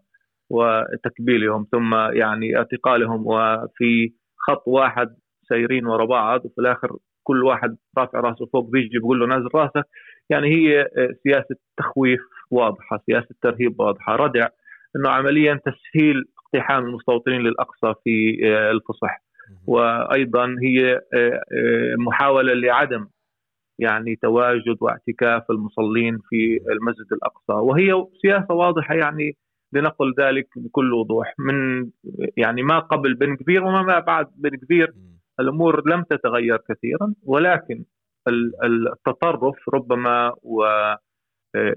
وتكبيلهم 0.50 1.66
ثم 1.72 1.94
يعني 1.94 2.56
اعتقالهم. 2.56 3.26
وفي 3.26 4.12
خط 4.48 4.62
واحد 4.66 5.16
سايرين 5.52 5.86
ورا 5.86 6.04
بعض 6.04 6.44
وفي 6.44 6.58
الآخر 6.58 6.96
كل 7.22 7.44
واحد 7.44 7.76
رافع 7.98 8.20
راسه 8.20 8.46
فوق 8.46 8.70
بيجي 8.70 8.98
بيقول 8.98 9.20
له 9.20 9.26
نازل 9.26 9.48
راسك. 9.54 9.84
يعني 10.30 10.48
هي 10.48 10.80
آه، 10.80 11.14
سياسة 11.22 11.56
تخويف 11.76 12.20
واضحة 12.50 13.02
سياسة 13.06 13.34
ترهيب 13.42 13.80
واضحة. 13.80 14.16
ردع 14.16 14.48
إنه 14.96 15.08
عمليا 15.08 15.60
تسهيل 15.64 16.24
اقتحام 16.38 16.84
المستوطنين 16.84 17.40
للأقصى 17.40 17.94
في 18.04 18.40
آه، 18.44 18.70
الفصح. 18.70 19.22
وأيضا 19.66 20.56
هي 20.62 21.00
آه، 21.14 21.40
محاولة 21.98 22.52
لعدم 22.52 23.06
يعني 23.78 24.16
تواجد 24.16 24.76
واعتكاف 24.80 25.50
المصلين 25.50 26.18
في 26.28 26.58
المسجد 26.72 27.12
الأقصى. 27.12 27.52
وهي 27.52 28.06
سياسة 28.22 28.54
واضحة 28.54 28.94
يعني 28.94 29.36
لنقل 29.72 30.14
ذلك 30.20 30.48
بكل 30.56 30.92
وضوح. 30.92 31.34
من 31.38 31.90
يعني 32.36 32.62
ما 32.62 32.78
قبل 32.78 33.14
بن 33.14 33.36
كبير 33.36 33.64
وما 33.64 33.98
بعد 33.98 34.26
بن 34.36 34.50
كبير. 34.50 34.92
الأمور 35.40 35.88
لم 35.88 36.02
تتغير 36.02 36.58
كثيرا 36.68 37.14
ولكن 37.22 37.84
التطرف 38.64 39.68
ربما 39.74 40.32
و 40.42 40.64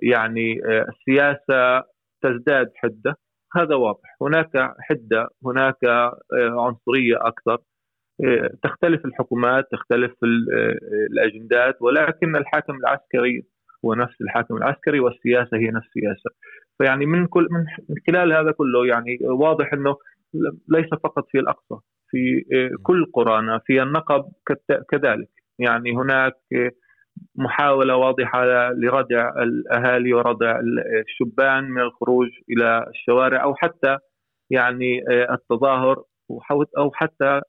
يعني 0.01 0.61
السياسة 0.65 1.83
تزداد 2.21 2.71
حدة. 2.75 3.15
هذا 3.55 3.75
واضح. 3.75 4.17
هناك 4.21 4.73
حدة 4.79 5.29
هناك 5.45 5.77
عنصرية 6.33 7.15
أكثر. 7.21 7.57
تختلف 8.63 9.05
الحكومات 9.05 9.65
تختلف 9.71 10.13
الأجندات 11.11 11.81
ولكن 11.81 12.35
الحاكم 12.35 12.75
العسكري 12.75 13.43
هو 13.85 13.93
نفس 13.93 14.21
الحاكم 14.21 14.57
العسكري 14.57 14.99
والسياسة 14.99 15.57
هي 15.57 15.67
نفس 15.67 15.87
السياسة. 15.87 16.29
فيعني 16.77 17.05
من 17.05 17.27
كل 17.27 17.47
من 17.51 17.65
خلال 18.07 18.33
هذا 18.33 18.51
كله 18.51 18.87
يعني 18.87 19.17
واضح 19.21 19.73
إنه 19.73 19.97
ليس 20.69 20.89
فقط 21.03 21.25
في 21.31 21.39
الأقصى. 21.39 21.75
في 22.15 22.45
آه، 22.53 22.69
كل 22.83 23.05
قرانا 23.13 23.59
في 23.65 23.81
النقب 23.81 24.31
كذلك. 24.91 25.29
يعني 25.59 25.91
هناك 25.91 26.33
آه، 26.53 26.71
محاولة 27.35 27.95
واضحة 27.95 28.45
لردع 28.71 29.29
الأهالي 29.43 30.13
وردع 30.13 30.59
الشبان 31.09 31.63
من 31.63 31.81
الخروج 31.81 32.27
إلى 32.49 32.85
الشوارع 32.89 33.43
أو 33.43 33.55
حتى 33.55 33.97
يعني 34.49 35.01
آه، 35.11 35.33
التظاهر 35.33 36.03
أو 36.77 36.91
حتى 36.93 37.41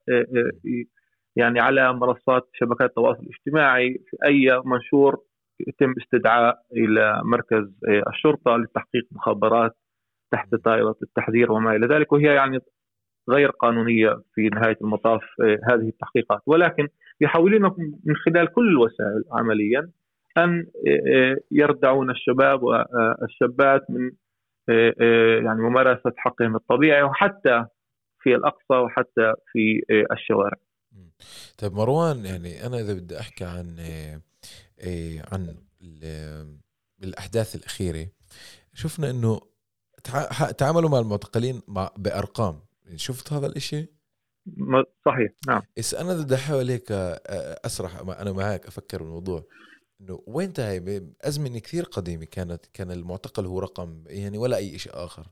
يعني 1.36 1.60
على 1.60 1.92
منصات 1.92 2.48
شبكات 2.52 2.88
التواصل 2.88 3.22
الاجتماعي 3.22 3.94
في 4.10 4.16
أي 4.26 4.62
منشور 4.64 5.16
يتم 5.68 5.94
استدعاء 6.02 6.58
إلى 6.72 7.20
مركز 7.24 7.64
الشرطة 8.08 8.56
لتحقيق 8.56 9.06
مخابرات 9.12 9.76
تحت 10.32 10.54
طائرة 10.54 10.96
التحذير 11.02 11.52
وما 11.52 11.76
إلى 11.76 11.86
ذلك. 11.86 12.12
وهي 12.12 12.34
يعني 12.34 12.58
غير 13.28 13.50
قانونية 13.50 14.22
في 14.34 14.48
نهاية 14.48 14.76
المطاف 14.80 15.22
آه، 15.40 15.58
هذه 15.70 15.88
التحقيقات. 15.88 16.40
ولكن 16.46 16.88
يحاولون 17.20 17.62
من 18.04 18.16
خلال 18.16 18.52
كل 18.52 18.68
الوسائل 18.68 19.24
عمليا 19.32 19.90
أن 20.38 20.66
آه، 20.88 21.10
آه، 21.14 21.36
يردعون 21.50 22.10
الشباب 22.10 22.62
والشابات 22.62 23.90
من 23.90 24.10
يعني 25.44 25.60
ممارسة 25.60 26.12
حقهم 26.16 26.56
الطبيعي 26.56 27.02
وحتى 27.02 27.64
في 28.22 28.34
الأقصى 28.34 28.74
وحتى 28.74 29.32
في 29.52 29.82
الشوارع. 30.12 30.56
طيب 31.58 31.72
مروان 31.72 32.24
يعني 32.24 32.66
أنا 32.66 32.80
إذا 32.80 32.94
بدي 32.94 33.20
أحكي 33.20 33.44
عن 33.44 33.76
عن 35.32 35.54
الأحداث 37.04 37.56
الأخيرة 37.56 38.06
شفنا 38.74 39.10
إنه 39.10 39.40
تعاملوا 40.58 40.90
مع 40.90 40.98
المعتقلين 40.98 41.62
بأرقام. 41.96 42.65
شفت 42.94 43.32
هذا 43.32 43.46
الإشي؟ 43.46 43.96
صحيح 45.04 45.32
نعم. 45.48 45.62
بس 45.78 45.94
أنا 45.94 46.24
بدي 46.24 46.34
أحاول 46.34 46.70
هيك 46.70 46.92
أسرح 47.66 48.00
أنا 48.20 48.32
معك 48.32 48.66
أفكر 48.66 49.02
بالموضوع. 49.02 49.44
إنه 50.00 50.22
وين 50.26 50.52
هاي 50.58 51.02
ازمنه 51.20 51.58
كثير 51.58 51.84
قديمة 51.84 52.24
كانت 52.24 52.66
كان 52.66 52.90
المعتقل 52.90 53.46
هو 53.46 53.58
رقم 53.58 54.04
يعني 54.06 54.38
ولا 54.38 54.56
أي 54.56 54.78
شيء 54.78 54.92
آخر. 54.94 55.26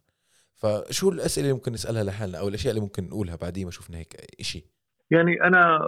فشو 0.55 1.09
الأسئلة 1.09 1.45
اللي 1.45 1.55
ممكن 1.55 1.73
نسألها 1.73 2.05
لحالنا 2.05 2.39
أو 2.39 2.49
الأشياء 2.49 2.71
اللي 2.71 2.85
ممكن 2.85 3.05
نقولها 3.05 3.37
بعدين 3.37 3.65
ما 3.65 3.71
شفنا 3.71 3.99
هيك 3.99 4.17
شيء 4.41 4.65
يعني 5.11 5.43
أنا 5.45 5.79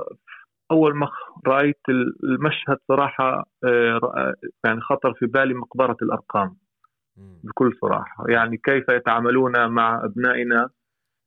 أول 0.70 0.96
ما 0.96 1.08
رأيت 1.46 1.80
المشهد 2.24 2.78
صراحة 2.88 3.50
آه، 3.64 4.34
يعني 4.64 4.80
خطر 4.80 5.14
في 5.14 5.26
بالي 5.26 5.54
مقبرة 5.54 5.96
الأرقام. 6.02 6.56
بكل 7.16 7.72
صراحة. 7.80 8.24
يعني 8.28 8.56
كيف 8.56 8.88
يتعاملون 8.88 9.68
مع 9.68 10.04
أبنائنا؟ 10.04 10.62
آه، 10.62 10.70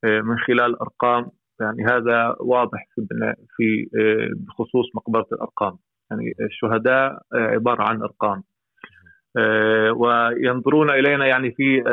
من 0.03 0.37
خلال 0.37 0.81
أرقام 0.81 1.31
يعني 1.61 1.85
هذا 1.85 2.35
واضح 2.39 2.87
في 2.95 3.07
في 3.55 3.89
آه، 3.99 4.29
بخصوص 4.35 4.95
مقبرة 4.95 5.27
الأرقام. 5.31 5.77
يعني 6.11 6.33
الشهداء 6.41 7.21
عبارة 7.33 7.83
عن 7.83 8.01
أرقام. 8.01 8.43
وينظرون 9.95 10.89
إلينا 10.89 11.27
يعني 11.27 11.51
في 11.51 11.83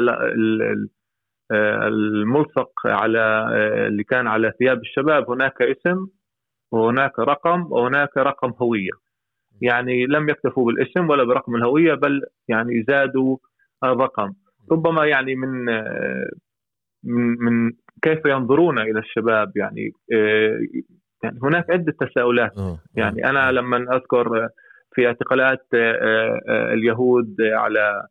الملصق 1.82 2.70
على 2.84 3.46
اللي 3.86 4.04
كان 4.04 4.26
على 4.26 4.52
ثياب 4.58 4.80
الشباب. 4.80 5.30
هناك 5.30 5.62
اسم 5.62 6.06
وهناك 6.72 7.18
رقم 7.18 7.72
وهناك 7.72 8.16
رقم 8.16 8.52
هوية. 8.62 8.92
يعني 9.62 10.06
لم 10.06 10.28
يكتفوا 10.28 10.66
بالاسم 10.66 11.10
ولا 11.10 11.24
برقم 11.24 11.56
الهوية 11.56 11.94
بل 11.94 12.22
يعني 12.48 12.84
زادوا 12.88 13.36
الرقم. 13.84 14.32
ربما 14.72 15.04
يعني 15.06 15.34
من 15.34 15.64
من 17.04 17.36
من 17.38 17.72
كيف 18.02 18.18
ينظرون 18.26 18.78
إلى 18.78 18.98
الشباب؟ 18.98 19.56
يعني 19.56 19.92
يعني 21.22 21.38
هناك 21.42 21.70
عدة 21.70 21.94
تساؤلات. 22.00 22.58
آه، 22.58 22.60
آه. 22.60 22.78
يعني 22.96 23.30
أنا 23.30 23.52
لما 23.52 23.96
أذكر 23.96 24.48
في 24.94 25.06
اعتقالات 25.06 25.66
آه، 25.74 26.72
اليهود 26.72 27.36
على 27.40 28.06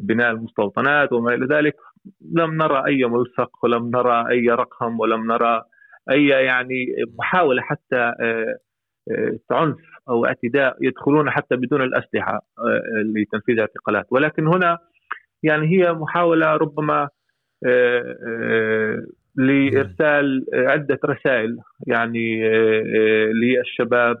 بناء 0.00 0.30
المستوطنات 0.30 1.12
وما 1.12 1.34
إلى 1.34 1.46
ذلك 1.46 1.74
لم 2.32 2.54
نرى 2.54 2.86
أي 2.86 3.04
ملصق 3.04 3.50
ولم 3.62 3.90
نرى 3.90 4.28
أي 4.30 4.48
رقم 4.48 5.00
ولم 5.00 5.32
نرى 5.32 5.62
أي 6.10 6.26
يعني 6.26 6.86
محاولة 7.18 7.62
حتى 7.62 7.96
آه، 8.20 8.58
آه، 9.10 9.38
عنف 9.50 9.76
أو 10.08 10.26
اعتداء 10.26 10.76
يدخلون 10.80 11.30
حتى 11.30 11.56
بدون 11.56 11.82
الأسلحة 11.82 12.32
آه، 12.58 12.82
لتنفيذ 13.16 13.58
اعتقالات. 13.60 14.06
ولكن 14.10 14.46
هنا 14.46 14.78
يعني 15.42 15.66
هي 15.66 15.92
محاولة 15.92 16.56
ربما 16.56 17.08
لإرسال 19.36 20.46
عدة 20.54 20.98
رسائل 21.04 21.58
يعني 21.86 22.48
للشباب 23.32 24.16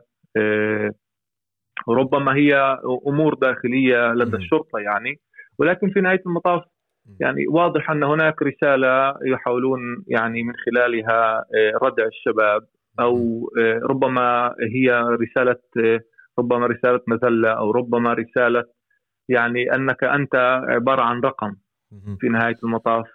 ربما 1.88 2.34
هي 2.34 2.78
أمور 3.06 3.34
داخلية 3.34 4.12
لدى 4.12 4.36
الشرطة 4.36 4.78
يعني 4.78 5.20
ولكن 5.58 5.90
في 5.90 6.00
نهاية 6.00 6.22
المطاف 6.26 6.62
يعني 7.20 7.46
واضح 7.48 7.90
أن 7.90 8.02
هناك 8.02 8.42
رسالة 8.42 9.14
يحاولون 9.26 9.80
يعني 10.06 10.42
من 10.42 10.52
خلالها 10.66 11.38
آه، 11.38 11.72
ردع 11.82 12.06
الشباب 12.06 12.62
أو 13.00 13.16
آه، 13.58 13.80
ربما 13.90 14.54
هي 14.74 14.90
رسالة 15.00 15.56
آه، 15.84 16.00
ربما 16.38 16.66
رسالة 16.66 17.00
مذلة 17.08 17.50
أو 17.50 17.70
ربما 17.70 18.12
رسالة 18.12 18.64
يعني 19.28 19.74
أنك 19.74 20.04
أنت 20.04 20.34
عبارة 20.68 21.02
عن 21.02 21.20
رقم. 21.20 21.54
في 22.20 22.28
نهاية 22.28 22.56
المطاف 22.64 23.06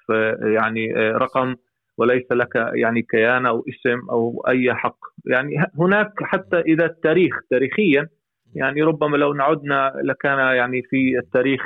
يعني 0.53 0.94
رقم 0.94 1.56
وليس 1.98 2.32
لك 2.32 2.56
يعني 2.56 3.01
كيان 3.01 3.46
أو 3.46 3.63
اسم 3.70 4.10
أو 4.12 4.44
أي 4.48 4.74
حق. 4.74 4.98
يعني 5.25 5.51
هناك 5.80 6.13
حتى 6.24 6.60
إذا 6.60 6.86
التاريخ 6.86 7.39
تاريخيا 7.50 8.10
يعني 8.56 8.82
ربما 8.82 9.18
لو 9.18 9.34
نعدنا 9.34 9.94
لكان 10.03 10.38
يعني 10.56 10.82
في 10.89 11.18
التاريخ 11.18 11.62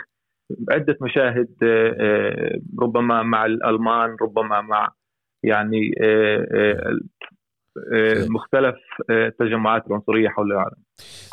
عدة 0.72 0.98
مشاهد 1.02 1.50
آه، 1.64 1.96
آه، 2.00 2.60
ربما 2.82 3.24
مع 3.24 3.46
الألمان 3.46 4.16
ربما 4.22 4.62
مع 4.62 4.90
يعني 5.44 5.92
آه، 6.02 7.00
مختلف 8.30 8.76
التجمعات 9.10 9.88
العنصرية 9.88 10.30
حول 10.30 10.52
العالم. 10.52 10.78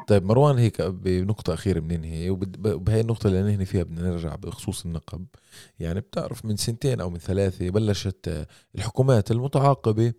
طيب 0.09 0.25
مروان 0.25 0.59
هيك 0.59 0.83
بنقطة 0.83 1.55
أخيرة 1.55 1.81
بننهي 1.81 2.30
وبهي 2.30 3.00
النقطة 3.00 3.26
اللي 3.26 3.43
ننهي 3.43 3.65
فيها 3.65 3.83
بدنا 3.83 4.11
نرجع 4.11 4.35
بخصوص 4.35 4.85
النقب. 4.87 5.26
يعني 5.80 6.00
بتعرف 6.00 6.45
من 6.45 6.57
سنتين 6.57 7.00
أو 7.00 7.11
من 7.11 7.19
ثلاثة 7.19 7.71
بلشت 7.71 8.47
الحكومات 8.75 9.30
المتعاقبة 9.30 10.13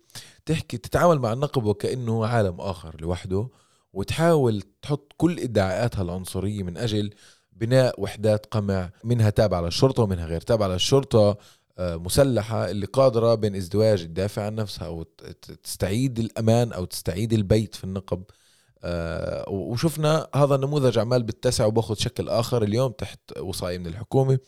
تحكي 0.46 0.78
تتعامل 0.78 1.18
مع 1.18 1.32
النقب 1.32 1.64
وكأنه 1.64 2.26
عالم 2.26 2.60
آخر 2.60 2.96
لوحده 3.00 3.48
وتحاول 3.92 4.62
تحط 4.82 5.12
كل 5.16 5.38
إدعاءاتها 5.38 6.02
العنصرية 6.02 6.62
من 6.62 6.76
أجل 6.76 7.10
بناء 7.52 8.00
وحدات 8.00 8.46
قمع 8.46 8.90
منها 9.04 9.30
تابعة 9.30 9.60
للشرطة 9.60 10.02
ومنها 10.02 10.26
غير 10.26 10.40
تابعة 10.40 10.68
للشرطة. 10.68 11.18
آه، 11.18 11.36
مسلحة 11.78 12.70
اللي 12.70 12.86
قادرة 12.86 13.34
بين 13.34 13.56
ازدواج 13.56 14.04
تدافع 14.04 14.42
عن 14.42 14.54
نفسها 14.54 14.86
أو 14.86 15.02
تستعيد 15.62 16.18
الأمان 16.18 16.72
أو 16.72 16.84
تستعيد 16.84 17.32
البيت 17.32 17.74
في 17.74 17.84
النقب. 17.84 18.22
آه، 18.84 19.48
وشفنا 19.48 20.28
هذا 20.34 20.54
النموذج 20.54 20.98
عمال 20.98 21.22
بتسع 21.22 21.64
وباخذ 21.64 21.94
شكل 21.94 22.28
آخر 22.28 22.62
اليوم 22.62 22.92
تحت 22.92 23.20
وصاية 23.40 23.78
من 23.78 23.86
الحكومة 23.86 24.38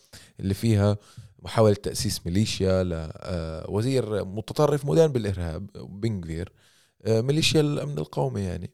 اللي 0.41 0.55
فيها 0.55 0.97
محاولة 1.43 1.75
تأسيس 1.75 2.27
ميليشيا 2.27 2.83
لوزير 2.83 4.21
آه، 4.21 4.23
متطرف 4.23 4.87
مدان 4.87 5.13
بالإرهاب 5.13 5.67
بنغفير 5.75 6.53
ميليشيا 7.07 7.61
الأمن 7.61 7.99
القومي 7.99 8.41
يعني. 8.41 8.71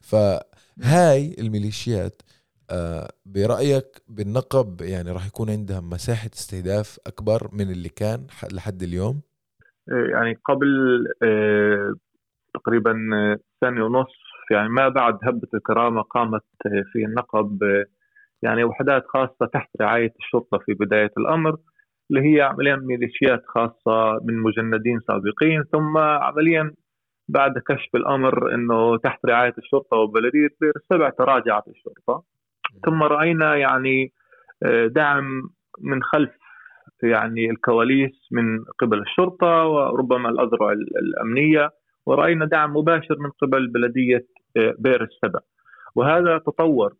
فهاي 0.00 1.36
الميليشيات 1.38 2.22
آه، 2.70 3.08
برأيك 3.26 4.02
بالنقب 4.08 4.80
يعني 4.80 5.10
راح 5.10 5.26
يكون 5.26 5.50
عندها 5.50 5.80
مساحة 5.80 6.30
استهداف 6.34 6.98
أكبر 7.06 7.48
من 7.52 7.70
اللي 7.70 7.88
كان 7.88 8.26
لحد 8.52 8.82
اليوم؟ 8.82 9.20
آه، 9.92 10.06
يعني 10.10 10.34
قبل 10.44 10.68
آه، 11.22 11.94
تقريبا 12.54 12.94
سنة 13.60 13.84
ونصف 13.84 14.26
يعني 14.50 14.68
ما 14.68 14.88
بعد 14.88 15.18
هبة 15.22 15.48
الكرامة 15.54 16.02
قامت 16.02 16.44
في 16.92 17.04
النقب 17.04 17.58
يعني 18.42 18.64
وحدات 18.64 19.04
خاصة 19.08 19.46
تحت 19.52 19.70
رعاية 19.80 20.12
الشرطة 20.18 20.58
في 20.58 20.74
بداية 20.74 21.12
الأمر 21.18 21.56
اللي 22.10 22.20
هي 22.20 22.40
عمليا 22.42 22.76
ميليشيات 22.76 23.42
خاصة 23.46 24.20
من 24.24 24.38
مجندين 24.38 25.00
سابقين 25.08 25.62
ثم 25.72 25.98
عمليا 25.98 26.74
بعد 27.28 27.58
كشف 27.58 27.94
الأمر 27.94 28.54
أنه 28.54 28.98
تحت 28.98 29.26
رعاية 29.26 29.54
الشرطة 29.58 29.96
وبلدية 29.96 30.48
بير 30.60 30.72
السبع 30.76 31.10
تراجعت 31.10 31.68
الشرطة 31.68 32.24
ثم 32.84 33.02
رأينا 33.02 33.56
يعني 33.56 34.12
آه، 34.62 34.86
دعم 34.86 35.42
من 35.80 36.02
خلف 36.02 36.30
يعني 37.02 37.50
الكواليس 37.50 38.28
من 38.32 38.64
قبل 38.78 38.98
الشرطة 38.98 39.64
وربما 39.66 40.28
الأذرع 40.28 40.72
الأمنية 40.72 41.70
ورأينا 42.06 42.44
دعم 42.44 42.76
مباشر 42.76 43.18
من 43.18 43.30
قبل 43.30 43.68
بلدية 43.68 44.26
آه، 44.56 44.74
بئر 44.78 45.02
السبع 45.02 45.40
وهذا 45.94 46.38
تطور 46.38 46.94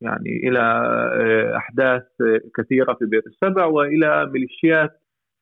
يعني 0.00 0.48
إلى 0.48 0.60
آه، 0.60 1.56
أحداث 1.56 2.02
كثيرة 2.56 2.92
في 2.94 3.04
بئر 3.04 3.22
السبع 3.26 3.64
وإلى 3.64 4.26
ميليشيات 4.26 4.90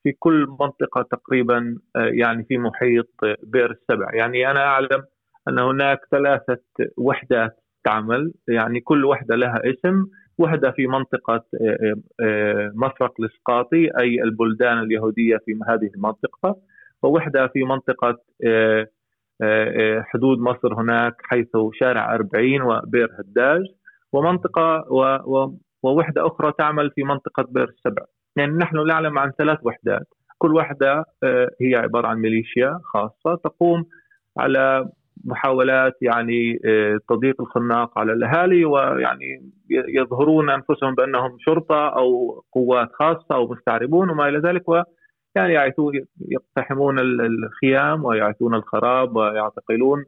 في 0.03 0.13
كل 0.19 0.47
منطقة 0.61 1.03
تقريبا 1.03 1.79
يعني 1.95 2.45
في 2.45 2.59
محيط 2.59 3.09
بئر 3.43 3.71
السبع 3.71 4.15
يعني 4.15 4.51
أنا 4.51 4.61
أعلم 4.61 5.05
أن 5.49 5.59
هناك 5.59 5.99
ثلاثة 6.11 6.61
وحدات 6.99 7.57
تعمل 7.85 8.33
يعني 8.49 8.81
كل 8.81 9.05
وحدة 9.05 9.37
لها 9.37 9.61
اسم 9.65 10.05
وحدة 10.39 10.71
في 10.71 10.87
منطقة 10.87 11.45
آه، 11.61 11.95
آه، 12.23 12.73
مفرق 12.75 13.15
الإسقاطي 13.21 13.91
أي 14.01 14.23
البلدان 14.23 14.79
اليهودية 14.79 15.37
في 15.37 15.59
هذه 15.69 15.91
المنطقة. 15.95 16.57
ووحدة 17.03 17.47
في 17.47 17.65
منطقة 17.65 18.19
آه، 18.47 18.87
حدود 20.01 20.39
مصر 20.39 20.75
هناك 20.75 21.15
حيث 21.23 21.49
شارع 21.81 22.15
40 22.15 22.63
وبئر 22.63 23.09
هداج 23.19 23.63
ومنطقة 24.13 24.85
ووحدة 25.83 26.27
أخرى 26.27 26.53
تعمل 26.59 26.91
في 26.91 27.03
منطقة 27.03 27.47
بئر 27.51 27.69
السبع. 27.69 28.03
يعني 28.37 28.53
نحن 28.53 28.87
نعلم 28.87 29.19
عن 29.19 29.33
ثلاث 29.39 29.59
وحدات. 29.63 30.07
كل 30.39 30.55
وحدة 30.55 31.05
هي 31.61 31.75
عبارة 31.75 32.07
عن 32.07 32.19
ميليشيا 32.19 32.79
خاصة 32.85 33.35
تقوم 33.45 33.85
على 34.39 34.89
محاولات 35.25 35.93
يعني 36.03 36.61
آه، 36.65 36.99
تضييق 37.09 37.41
الخناق 37.41 37.99
على 37.99 38.13
الأهالي 38.13 38.65
ويعني 38.65 39.51
يظهرون 39.71 40.51
أنفسهم 40.51 40.95
بأنهم 40.95 41.37
شرطة 41.39 41.89
أو 41.89 42.41
قوات 42.53 42.89
خاصة 42.93 43.35
أو 43.35 43.49
مستعربون 43.53 44.11
وما 44.11 44.29
إلى 44.29 44.39
ذلك 44.39 44.69
ويعني 44.69 45.75
يقتحمون 46.29 46.99
الخيام 47.01 48.05
ويعثون 48.05 48.55
الخراب 48.55 49.17
ويعتقلون. 49.17 50.05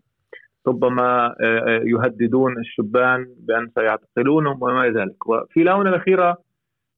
ربما 0.69 1.27
آه، 1.27 1.35
آه، 1.43 1.81
يهددون 1.85 2.59
الشبان 2.59 3.27
بأن 3.39 3.71
سيعتقلونهم 3.75 4.63
وما 4.63 4.87
إلى 4.87 5.01
ذلك. 5.01 5.27
وفي 5.27 5.63
الآونة 5.63 5.91
الأخيرة 5.91 6.37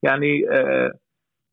يعني 0.02 0.42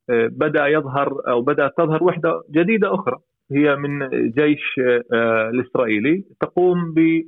بدأ 0.09 0.67
يظهر 0.67 1.21
أو 1.27 1.41
بدأت 1.41 1.71
تظهر 1.77 2.03
وحدة 2.03 2.41
جديدة 2.51 2.93
أخرى. 2.95 3.17
هي 3.51 3.75
من 3.75 4.09
جيش 4.29 4.79
آه، 5.13 5.49
الإسرائيلي. 5.49 6.23
تقوم 6.41 6.93
ب 6.93 7.23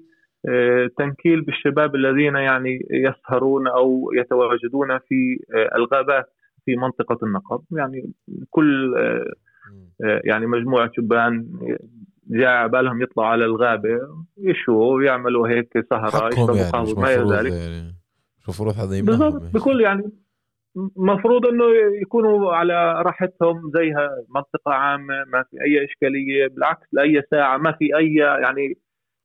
آه، 0.50 0.90
تنكيل 0.98 1.42
بالشباب 1.42 1.96
الذين 1.96 2.36
يعني 2.36 2.80
يسهرون 2.92 3.68
أو 3.68 4.12
يتواجدون 4.14 5.00
في 5.00 5.40
آه، 5.56 5.76
الغابات 5.76 6.26
في 6.66 6.76
منطقة 6.76 7.18
النقب. 7.24 7.62
يعني 7.72 8.14
كل 8.50 8.96
آه، 8.98 10.22
يعني 10.24 10.46
مجموعة 10.46 10.92
شبان 10.98 11.48
جاء 12.28 12.68
بالهم 12.68 13.02
يطلعوا 13.02 13.30
على 13.30 13.46
الغابة 13.46 13.90
يشوا 14.38 14.94
ويعملوا 14.94 15.48
هيك 15.48 15.86
سهرة 15.90 16.28
يشربوا 16.28 16.56
يعني 16.56 16.72
قهوة 16.72 17.00
ما 17.00 17.14
إلى 17.14 17.36
ذلك. 17.36 17.52
يعني 17.54 17.96
المفروض 18.46 18.76
هذا 18.76 19.02
بالضبط 19.02 19.42
بكل 19.54 19.82
يعني 19.82 20.04
مفروض 20.96 21.46
إنه 21.46 21.66
يكونوا 22.02 22.54
على 22.54 23.02
راحتهم 23.02 23.72
زيها 23.76 24.10
منطقة 24.36 24.72
عامة 24.72 25.24
ما 25.28 25.44
في 25.44 25.62
أي 25.62 25.86
إشكالية 25.86 26.48
بالعكس 26.48 26.88
لأي 26.92 27.22
ساعة 27.32 27.58
ما 27.58 27.72
في 27.72 27.98
أي 27.98 28.16
يعني 28.16 28.78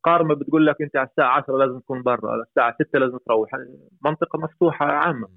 قارمة 0.04 0.34
بتقول 0.34 0.66
لك 0.66 0.82
أنت 0.82 0.96
على 0.96 1.08
الساعة 1.08 1.36
10 1.36 1.58
لازم 1.58 1.80
تكون 1.80 2.02
برا 2.02 2.30
على 2.30 2.42
الساعة 2.42 2.74
6 2.74 2.98
لازم 2.98 3.18
تروح 3.26 3.50
منطقة 4.04 4.38
مفتوحة 4.38 4.86
عامة. 4.86 5.28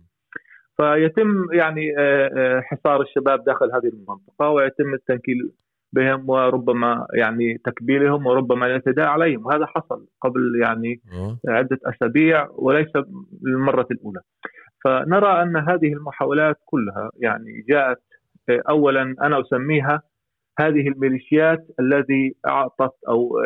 فيتم 0.77 1.53
يعني 1.53 1.99
آه، 1.99 2.29
آه، 2.37 2.61
حصار 2.61 3.01
الشباب 3.01 3.43
داخل 3.43 3.65
هذه 3.65 3.87
المنطقة 3.93 4.49
ويتم 4.49 4.93
التنكيل 4.93 5.51
بهم 5.93 6.29
وربما 6.29 7.07
يعني 7.13 7.57
تكبيرهم 7.65 8.25
وربما 8.27 8.65
الاعتداء 8.65 9.07
عليهم. 9.07 9.45
وهذا 9.45 9.65
حصل 9.65 10.05
قبل 10.21 10.59
يعني 10.61 11.01
عدة 11.47 11.77
أسابيع 11.85 12.47
وليس 12.51 12.91
للمرة 13.43 13.87
الأولى. 13.91 14.19
فنرى 14.83 15.41
أن 15.41 15.57
هذه 15.57 15.93
المحاولات 15.93 16.57
كلها 16.65 17.11
يعني 17.17 17.65
جاءت 17.69 18.01
آه، 18.49 18.61
اولا 18.69 19.01
أنا 19.01 19.41
أسميها 19.41 20.01
هذه 20.59 20.87
الميليشيات 20.87 21.67
الذي 21.79 22.35
أعطت 22.47 22.93
أو 23.07 23.39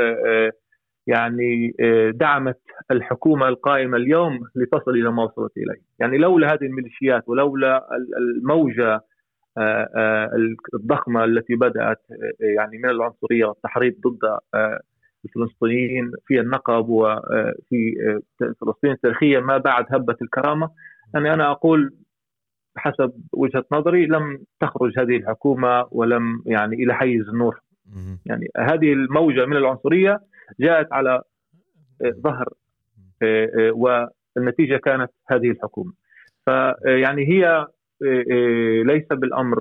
يعني 1.08 1.76
آه، 1.80 2.10
دعمت 2.10 2.60
الحكومة 2.92 3.48
القائمة 3.48 3.98
اليوم 3.98 4.40
لتصل 4.56 4.92
إلى 4.92 5.12
ما 5.12 5.24
وصلت 5.24 5.58
إليه، 5.58 5.82
يعني 6.00 6.18
لولا 6.18 6.54
هذه 6.54 6.64
الميليشيات 6.64 7.30
ولولا 7.30 7.88
الموجة 8.18 9.02
آه، 9.58 9.90
آه، 9.96 10.30
الضخمة 10.74 11.24
التي 11.24 11.56
بدأت 11.56 12.02
يعني 12.40 12.78
من 12.78 12.90
العنصرية 12.90 13.46
والتحريض 13.46 13.94
ضد 14.08 14.40
الفلسطينيين 15.26 16.12
في 16.28 16.40
النقب 16.40 16.90
وفي 16.90 17.96
فلسطين 18.40 18.92
التاريخية 18.92 19.40
ما 19.40 19.58
بعد 19.58 19.86
هبة 19.90 20.16
الكرامة 20.22 20.70
يعني 21.14 21.34
أنا 21.34 21.52
أقول 21.52 21.94
حسب 22.78 23.14
وجهة 23.34 23.66
نظري 23.72 24.06
لم 24.06 24.44
تخرج 24.60 25.00
هذه 25.00 25.18
الحكومة 25.18 25.88
ولم 25.92 26.44
يعني 26.46 26.76
إلى 26.76 26.94
حيز 26.94 27.30
النور. 27.30 27.60
يعني 28.26 28.48
هذه 28.58 28.94
الموجة 28.94 29.46
من 29.46 29.58
العنصرية 29.58 30.20
جاءت 30.60 30.94
على 30.94 31.22
آه، 32.02 32.12
ظهر 32.12 32.50
آه، 33.24 33.50
آه، 33.60 34.00
والنتيجة 34.38 34.78
كانت 34.78 35.12
هذه 35.28 35.52
الحكومة. 35.52 35.94
فيعني 36.46 37.28
هي 37.28 37.68
ليس 38.84 39.08
بالأمر 39.12 39.60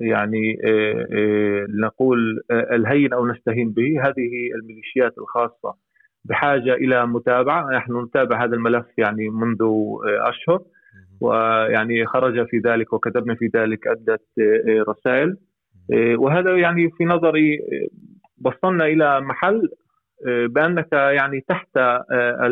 يعني 0.00 0.58
نقول 1.68 2.42
الهين 2.50 3.12
أو 3.12 3.26
نستهين 3.26 3.70
به. 3.70 4.02
هذه 4.02 4.50
الميليشيات 4.54 5.18
الخاصة 5.18 5.74
بحاجة 6.24 6.74
إلى 6.74 7.06
متابعة. 7.06 7.76
نحن 7.76 8.02
نتابع 8.04 8.44
هذا 8.44 8.54
الملف 8.54 8.86
يعني 8.98 9.28
منذ 9.28 9.62
أشهر. 10.20 10.62
ويعني 11.20 12.06
خرج 12.06 12.46
في 12.48 12.58
ذلك 12.58 12.92
وكتبنا 12.92 13.34
في 13.34 13.50
ذلك 13.54 13.86
عدة 13.86 14.20
رسائل. 14.88 15.36
وهذا 16.18 16.56
يعني 16.56 16.90
في 16.90 17.04
نظري 17.04 17.58
وصلنا 18.44 18.84
إلى 18.84 19.20
محل 19.20 19.68
بأنك 20.26 20.92
يعني 20.92 21.40
تحت 21.48 21.76
آه، 21.76 22.50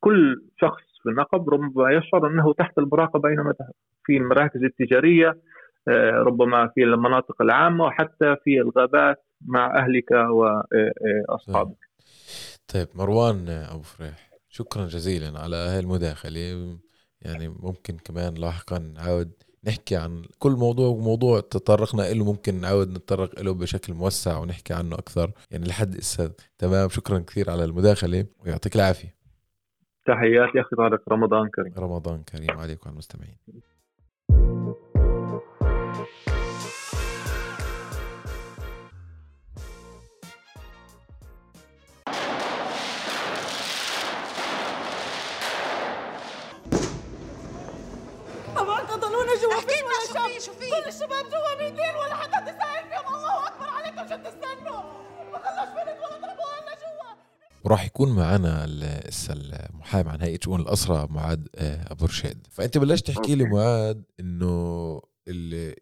كل 0.00 0.36
شخص 0.60 0.82
في 1.02 1.08
النقب 1.08 1.48
ربما 1.50 1.92
يشعر 1.92 2.26
أنه 2.26 2.52
تحت 2.52 2.78
المراقبة 2.78 3.28
أينما 3.28 3.54
ذهب 3.60 3.72
في 4.04 4.16
المراكز 4.16 4.64
التجارية 4.64 5.34
آه، 5.88 6.10
ربما 6.10 6.68
في 6.74 6.84
المناطق 6.84 7.42
العامة 7.42 7.84
وحتى 7.84 8.36
في 8.44 8.60
الغابات 8.60 9.16
مع 9.46 9.76
أهلك 9.76 10.10
واصحابك. 10.10 11.87
طيب 12.68 12.88
مروان 12.94 13.48
أبو 13.48 13.82
فريح 13.82 14.30
شكرا 14.48 14.86
جزيلا 14.86 15.40
على 15.40 15.56
هاي 15.56 15.78
المداخلة. 15.78 16.78
يعني 17.22 17.48
ممكن 17.48 17.96
كمان 17.96 18.34
لاحقا 18.34 18.78
نعاود 18.78 19.32
نحكي 19.64 19.96
عن 19.96 20.24
كل 20.38 20.50
موضوع 20.50 20.88
وموضوع 20.88 21.40
تطرقنا 21.40 22.02
له 22.12 22.24
ممكن 22.24 22.60
نعود 22.60 22.88
نتطرق 22.88 23.40
له 23.40 23.54
بشكل 23.54 23.94
موسع 23.94 24.38
ونحكي 24.38 24.74
عنه 24.74 24.94
أكثر. 24.94 25.32
يعني 25.50 25.64
لحد 25.64 25.96
هسه 25.96 26.32
تمام 26.58 26.88
شكرا 26.88 27.18
كثير 27.18 27.50
على 27.50 27.64
المداخلة 27.64 28.26
ويعطيك 28.40 28.76
العافية. 28.76 29.14
تحياتي 30.06 30.60
أخي 30.60 30.76
طارق 30.76 31.08
رمضان 31.08 31.48
كريم. 31.48 31.72
رمضان 31.78 32.22
كريم 32.22 32.50
عليكم 32.50 32.80
وعلى 32.84 32.92
المستمعين. 32.92 33.36
شوفي 50.40 50.70
كل 50.70 50.88
الشباب 50.88 51.24
جوا 51.30 51.62
ميتين 51.62 51.94
ولا 52.02 52.14
حتى 52.14 52.52
تساعد 52.52 52.84
فيهم 52.84 53.14
الله 53.14 53.46
اكبر 53.48 53.66
عليكم 53.66 54.08
شو 54.08 54.30
تستنوا 54.30 54.82
ما 55.32 55.38
خلاش 55.38 55.68
بنت 55.68 55.98
ولا 55.98 56.16
ضربوها 56.16 56.60
لنا 56.62 56.74
جوا. 56.74 57.14
وراح 57.64 57.84
يكون 57.86 58.16
معنا 58.16 58.66
لسه 58.66 59.34
المحامي 59.34 60.10
عن 60.10 60.22
هيئة 60.22 60.38
شؤون 60.44 60.60
الاسرى 60.60 61.06
معاد 61.10 61.48
آه، 61.54 61.92
أبو 61.92 62.04
رشاد. 62.04 62.46
فأنت 62.50 62.78
بلشت 62.78 63.06
تحكي 63.06 63.34
لي 63.34 63.44
معاد 63.44 64.04
إنه 64.20 65.02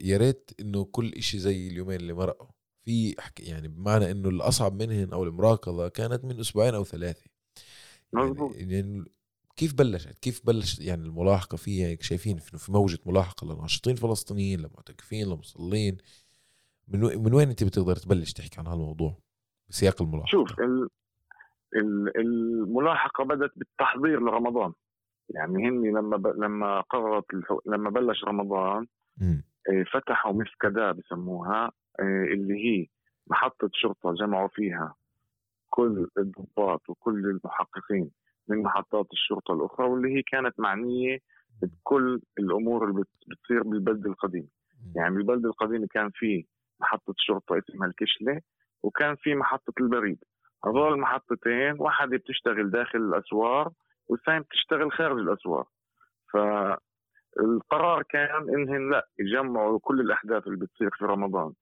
يا 0.00 0.16
ريت 0.16 0.50
إنه 0.60 0.84
كل 0.84 1.12
إشي 1.12 1.38
زي 1.38 1.68
اليومين 1.68 2.00
اللي 2.00 2.12
مرقوا. 2.12 2.48
في 2.84 3.14
يعني 3.38 3.68
بمعنى 3.68 4.10
إنه 4.10 4.28
الأصعب 4.28 4.82
منهن 4.82 5.12
أو 5.12 5.24
المراكضه 5.24 5.88
كانت 5.88 6.24
من 6.24 6.40
أسبوعين 6.40 6.74
أو 6.74 6.84
ثلاثة. 6.84 7.22
مظبوط. 8.12 8.56
يعني, 8.56 8.74
يعني 8.74 9.04
كيف 9.56 9.74
بلشت؟ 9.74 10.18
كيف 10.18 10.46
بلش 10.46 10.80
يعني 10.80 11.02
الملاحقة 11.02 11.56
فيها 11.56 11.86
هيك 11.86 12.02
شايفين 12.02 12.36
في 12.38 12.72
موجة 12.72 12.98
ملاحقة 13.06 13.44
لناشطين 13.44 13.94
فلسطينيين 13.94 14.60
لمعتكفين 14.60 15.26
لمصلين 15.26 15.96
من 16.88 17.00
من 17.00 17.34
وين 17.34 17.48
أنت 17.48 17.64
بتقدر 17.64 17.96
تبلش 17.96 18.32
تحكي 18.32 18.60
عن 18.60 18.66
هالموضوع؟ 18.66 19.16
بسياق 19.68 20.02
الملاحقة. 20.02 20.30
شوف 20.30 20.60
ال... 20.60 20.88
ال... 21.76 22.20
الملاحقة 22.20 23.24
بدأت 23.24 23.50
بالتحضير 23.56 24.20
لرمضان. 24.20 24.72
يعني 25.30 25.68
هن 25.68 25.82
لما 25.82 26.16
ب... 26.16 26.26
لما 26.26 26.80
قررت. 26.80 27.24
لما 27.66 27.90
بلش 27.90 28.24
رمضان 28.24 28.86
م. 29.16 29.40
آه، 29.70 29.84
فتحوا 29.92 30.32
مفكدة 30.32 30.92
بسموها 30.92 31.72
آه، 32.00 32.24
اللي 32.32 32.54
هي 32.54 32.86
محطة 33.26 33.70
شرطة 33.72 34.14
جمعوا 34.14 34.48
فيها 34.48 34.94
كل 35.70 36.08
الضباط 36.18 36.90
وكل 36.90 37.24
المحققين. 37.26 38.10
من 38.48 38.62
محطات 38.62 39.06
الشرطة 39.12 39.54
الأخرى 39.54 39.86
واللي 39.86 40.16
هي 40.16 40.22
كانت 40.22 40.60
معنية 40.60 41.18
بكل 41.62 42.20
الأمور 42.38 42.90
اللي 42.90 43.04
بتصير 43.26 43.62
بالبلد 43.62 44.06
القديم. 44.06 44.48
يعني 44.96 45.14
بالبلد 45.14 45.46
القديم 45.46 45.86
كان 45.86 46.10
في 46.14 46.46
محطة 46.80 47.14
شرطة 47.18 47.58
اسمها 47.58 47.88
الكشلة 47.88 48.40
وكان 48.82 49.16
في 49.16 49.34
محطة 49.34 49.72
البريد. 49.80 50.18
هذول 50.66 50.92
المحطتين 50.92 51.76
واحدة 51.78 52.16
بتشتغل 52.16 52.70
داخل 52.70 52.98
الأسوار 52.98 53.72
والثانية 54.08 54.40
بتشتغل 54.40 54.92
خارج 54.92 55.18
الأسوار. 55.18 55.66
فالقرار 56.32 58.02
كان 58.02 58.48
إنهم 58.54 58.90
لا 58.90 59.08
يجمعوا 59.18 59.78
كل 59.82 60.00
الأحداث 60.00 60.46
اللي 60.46 60.58
بتصير 60.58 60.90
في 60.98 61.04
رمضان 61.04 61.52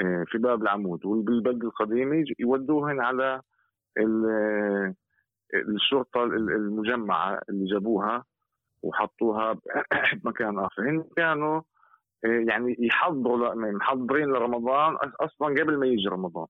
آه، 0.00 0.24
في 0.26 0.38
باب 0.38 0.62
العمود. 0.62 1.06
وبالبلد 1.06 1.64
القديمة 1.64 2.24
يودوهن 2.38 3.00
على 3.00 3.42
الشرطة 5.54 6.24
المجمعة 6.24 7.40
اللي 7.48 7.66
جابوها 7.66 8.24
وحطوها 8.82 9.52
بمكان 10.22 10.58
آخر. 10.58 10.90
هن 10.90 11.04
كانوا 11.16 11.62
آه، 12.24 12.44
يعني 12.48 12.76
يحضروا 12.78 13.54
محضرين 13.54 14.28
لرمضان 14.28 14.94
أصلا 15.20 15.48
قبل 15.62 15.78
ما 15.78 15.86
يجي 15.86 16.08
رمضان. 16.08 16.46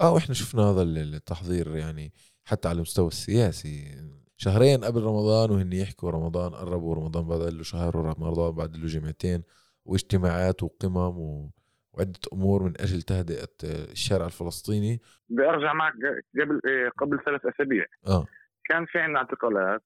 آه 0.00 0.12
وإحنا 0.12 0.34
شفنا 0.34 0.62
هذا 0.62 0.82
التحضير 0.82 1.76
يعني 1.76 2.12
حتى 2.44 2.68
على 2.68 2.76
المستوى 2.76 3.08
السياسي. 3.08 4.02
شهرين 4.36 4.84
قبل 4.84 5.02
رمضان 5.02 5.50
وهن 5.50 5.72
يحكوا 5.72 6.10
رمضان 6.10 6.54
قربوا 6.54 6.94
رمضان 6.94 7.28
بعد 7.28 7.40
له 7.40 7.62
شهر 7.62 7.96
ورمضان 7.96 8.52
بعد 8.52 8.76
له 8.76 8.86
جمعتين 8.86 9.42
واجتماعات 9.84 10.62
وقمم 10.62 11.18
و... 11.18 11.50
وعدة 11.94 12.20
أمور 12.32 12.62
من 12.62 12.72
أجل 12.80 13.02
تهدئة 13.02 13.54
الشارع 13.92 14.26
الفلسطيني. 14.26 15.00
بدي 15.28 15.48
أرجع 15.48 15.72
معك 15.72 15.94
قبل 16.40 16.60
قبل 16.98 17.24
ثلاث 17.24 17.46
أسابيع. 17.46 17.84
آه. 18.06 18.26
كان 18.64 18.86
في 18.86 18.98
عندنا 18.98 19.18
اعتقالات 19.18 19.82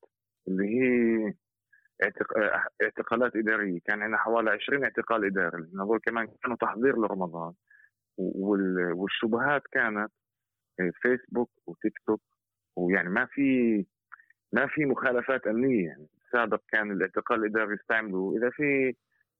اللي 0.48 0.64
هي 0.64 1.34
اعتقالات 2.82 3.36
إدارية. 3.36 3.78
كان 3.84 4.02
عندنا 4.02 4.18
حوالي 4.18 4.50
20 4.50 4.84
اعتقال 4.84 5.24
إداري. 5.24 5.70
هذول 5.80 5.98
كمان 5.98 6.26
كانوا 6.42 6.56
تحضير 6.56 6.96
لرمضان. 6.96 7.52
والشبهات 8.94 9.62
كانت 9.72 10.12
فيسبوك 11.02 11.50
وتيك 11.66 11.92
توك. 12.06 12.22
ويعني 12.76 13.08
ما 13.08 13.26
في 13.26 13.76
ما 14.52 14.66
في 14.66 14.84
مخالفات 14.84 15.46
أمنية. 15.46 15.86
يعني 15.86 16.06
السابق 16.24 16.60
كان 16.68 16.90
الاعتقال 16.90 17.44
الإداري 17.44 17.74
يستعمله 17.74 18.34
إذا 18.38 18.50
في 18.50 18.94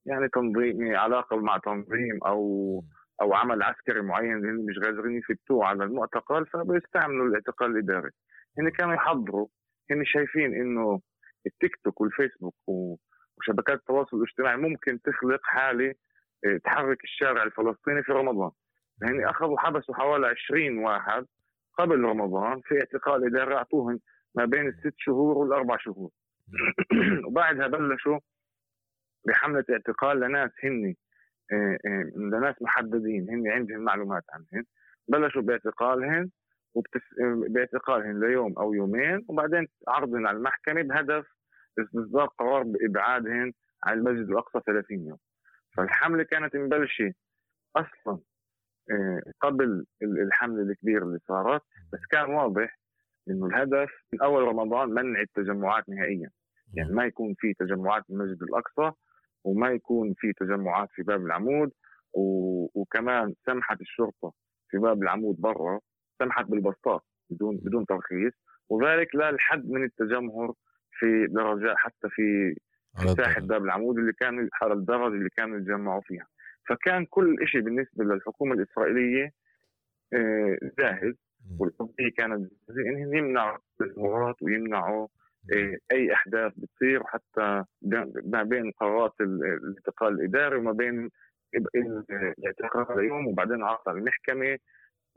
يعني 0.07 0.27
تنظيم 0.29 0.95
علاقة 0.95 1.37
مع 1.37 1.57
تنظيم 1.57 2.19
أو 2.25 2.83
أو 3.21 3.33
عمل 3.33 3.63
عسكري 3.63 4.01
معين 4.01 4.33
اللي 4.33 4.63
مش 4.63 4.79
قادرين 4.79 5.17
يثبتوه 5.17 5.65
على 5.65 5.83
المعتقل 5.83 6.45
فبيستعملوا 6.45 7.27
الاعتقال 7.27 7.71
الإداري. 7.71 8.09
هن 8.59 8.69
كانوا 8.69 8.93
يحضروا 8.93 9.47
هن 9.91 10.05
شايفين 10.05 10.53
إنه 10.53 11.01
التيك 11.45 11.75
توك 11.83 12.01
والفيسبوك 12.01 12.55
وشبكات 12.67 13.79
التواصل 13.79 14.17
الاجتماعي 14.17 14.57
ممكن 14.57 15.01
تخلق 15.01 15.39
حالة 15.43 15.93
آه، 16.45 16.57
تحرك 16.63 17.03
الشارع 17.03 17.43
الفلسطيني 17.43 18.03
في 18.03 18.11
رمضان. 18.11 18.51
يعني 19.01 19.29
أخذوا 19.29 19.59
حبسوا 19.59 19.95
حوالي 19.95 20.27
20 20.27 20.77
واحد 20.77 21.25
قبل 21.77 22.03
رمضان 22.03 22.61
في 22.61 22.75
اعتقال 22.75 23.25
إداري 23.25 23.55
أعطوهم 23.55 23.99
ما 24.35 24.45
بين 24.45 24.67
الست 24.67 24.93
شهور 24.97 25.37
والأربع 25.37 25.77
شهور. 25.77 26.09
وبعدها 27.27 27.67
بلشوا 27.67 28.19
بحملة 29.27 29.65
اعتقال 29.69 30.19
لناس 30.19 30.51
هن 30.63 30.95
آه، 31.51 31.77
آه، 31.85 32.11
لناس 32.15 32.55
محددين 32.61 33.29
هن 33.29 33.47
عندهم 33.47 33.79
معلومات 33.79 34.23
عنهم 34.33 34.65
بلشوا 35.07 35.41
باعتقالهم 35.41 36.31
وبتس... 36.73 37.01
باعتقالهم 37.49 38.23
ليوم 38.23 38.53
أو 38.57 38.73
يومين 38.73 39.25
وبعدين 39.27 39.67
عرضهم 39.87 40.27
على 40.27 40.37
المحكمة 40.37 40.81
بهدف 40.81 41.25
استصدار 41.79 42.27
قرار 42.27 42.63
بابعادهم 42.63 43.53
عن 43.83 43.97
المسجد 43.97 44.29
الأقصى 44.29 44.59
30 44.65 45.07
يوم. 45.07 45.17
فالحملة 45.77 46.23
كانت 46.23 46.55
مبلشة 46.55 47.13
أصلا 47.75 48.19
آه، 48.91 49.21
قبل 49.41 49.85
الحملة 50.01 50.61
الكبيرة 50.61 51.03
اللي 51.03 51.19
صارت 51.27 51.61
بس 51.93 51.99
كان 52.11 52.29
واضح 52.29 52.79
إنه 53.29 53.45
الهدف 53.45 53.89
من 54.13 54.21
أول 54.21 54.43
رمضان 54.43 54.89
منع 54.89 55.21
التجمعات 55.21 55.89
نهائيا. 55.89 56.29
يعني 56.73 56.93
ما 56.93 57.05
يكون 57.05 57.35
في 57.39 57.53
تجمعات 57.53 58.03
في 58.03 58.09
المسجد 58.09 58.43
الأقصى 58.43 58.95
وما 59.47 59.69
يكون 59.69 60.13
في 60.17 60.33
تجمعات 60.33 60.89
في 60.91 61.03
باب 61.03 61.25
العمود 61.25 61.71
وكمان 62.75 63.33
سمحت 63.45 63.81
الشرطة 63.81 64.33
في 64.69 64.77
باب 64.77 65.03
العمود 65.03 65.35
برا 65.39 65.79
سمحت 66.19 66.45
بالبسطات 66.45 67.01
بدون 67.29 67.57
بدون 67.57 67.85
ترخيص 67.85 68.33
وذلك 68.69 69.15
لا 69.15 69.29
الحد 69.29 69.69
من 69.69 69.83
التجمهر 69.83 70.53
في 70.99 71.27
درجات 71.27 71.75
حتى 71.77 72.09
في 72.09 72.55
ساحه 73.17 73.41
باب 73.41 73.63
العمود 73.63 73.97
اللي 73.97 74.13
كان 74.13 74.49
على 74.61 74.73
الدرجة 74.73 75.07
اللي 75.13 75.29
كانوا 75.29 75.57
يتجمعوا 75.57 76.01
فيها. 76.01 76.27
فكان 76.69 77.05
كل 77.05 77.35
شيء 77.45 77.61
بالنسبة 77.61 78.03
للحكومة 78.03 78.53
الإسرائيلية 78.53 79.31
آه، 80.13 80.57
جاهز 80.79 81.15
والقضية 81.59 82.09
كانت 82.17 82.51
إنهم 82.69 83.13
يمنعوا 83.13 83.57
التجمهرات 83.81 84.35
ويمنعوا 84.41 85.07
أي 85.91 86.13
أحداث 86.13 86.53
بتصير 86.57 87.03
حتى 87.03 87.63
ما 88.25 88.43
بين 88.43 88.71
قرارات 88.71 89.13
الانتقال 89.21 90.13
الإداري 90.13 90.55
وما 90.55 90.71
بين 90.71 91.09
الاعتقال 92.15 92.99
اليوم 92.99 93.27
وبعدين 93.27 93.63
عرض 93.63 93.89
المحكمة 93.89 94.57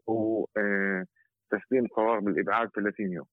وتسليم 0.07 1.85
آه، 1.85 1.95
قرار 1.95 2.21
بالإبعاد 2.21 2.69
30 2.69 3.13
يوم. 3.13 3.27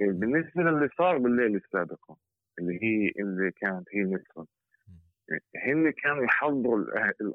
بالنسبة 0.00 0.62
للي 0.62 0.88
صار 0.98 1.18
بالليله 1.18 1.56
السابقة 1.56 2.16
اللي 2.58 2.78
هي 2.82 3.12
اللي 3.22 3.50
كانت 3.50 3.88
هي 3.92 4.02
نصف 4.02 4.48
هن 5.56 5.90
كانوا 5.90 6.24
يحضروا 6.24 6.84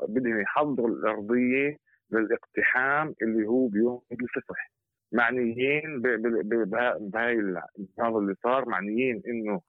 بدهم 0.08 0.42
يحضروا 0.42 0.90
الأرضية 0.90 1.78
للإقتحام 2.12 3.16
اللي 3.22 3.48
هو 3.48 3.68
بيوم 3.68 4.02
الفصح 4.12 4.75
معنيين 5.16 6.02
بهاي 6.02 7.38
هذا 8.00 8.18
اللي 8.18 8.36
صار 8.44 8.70
معنيين 8.70 9.22
إنه 9.28 9.62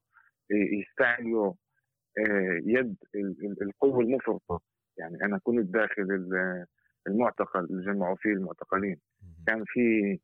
يستعملوا 0.51 1.53
آه، 2.19 2.61
يد 2.65 2.95
القوة 3.61 3.99
المفرطة. 3.99 4.61
يعني 4.97 5.17
أنا 5.23 5.39
كنت 5.43 5.69
داخل 5.69 6.03
المعتقل 7.07 7.59
اللي 7.59 7.85
جمعوا 7.85 8.15
فيه 8.15 8.29
المعتقلين. 8.29 8.97
كان 9.47 9.63
في 9.67 10.19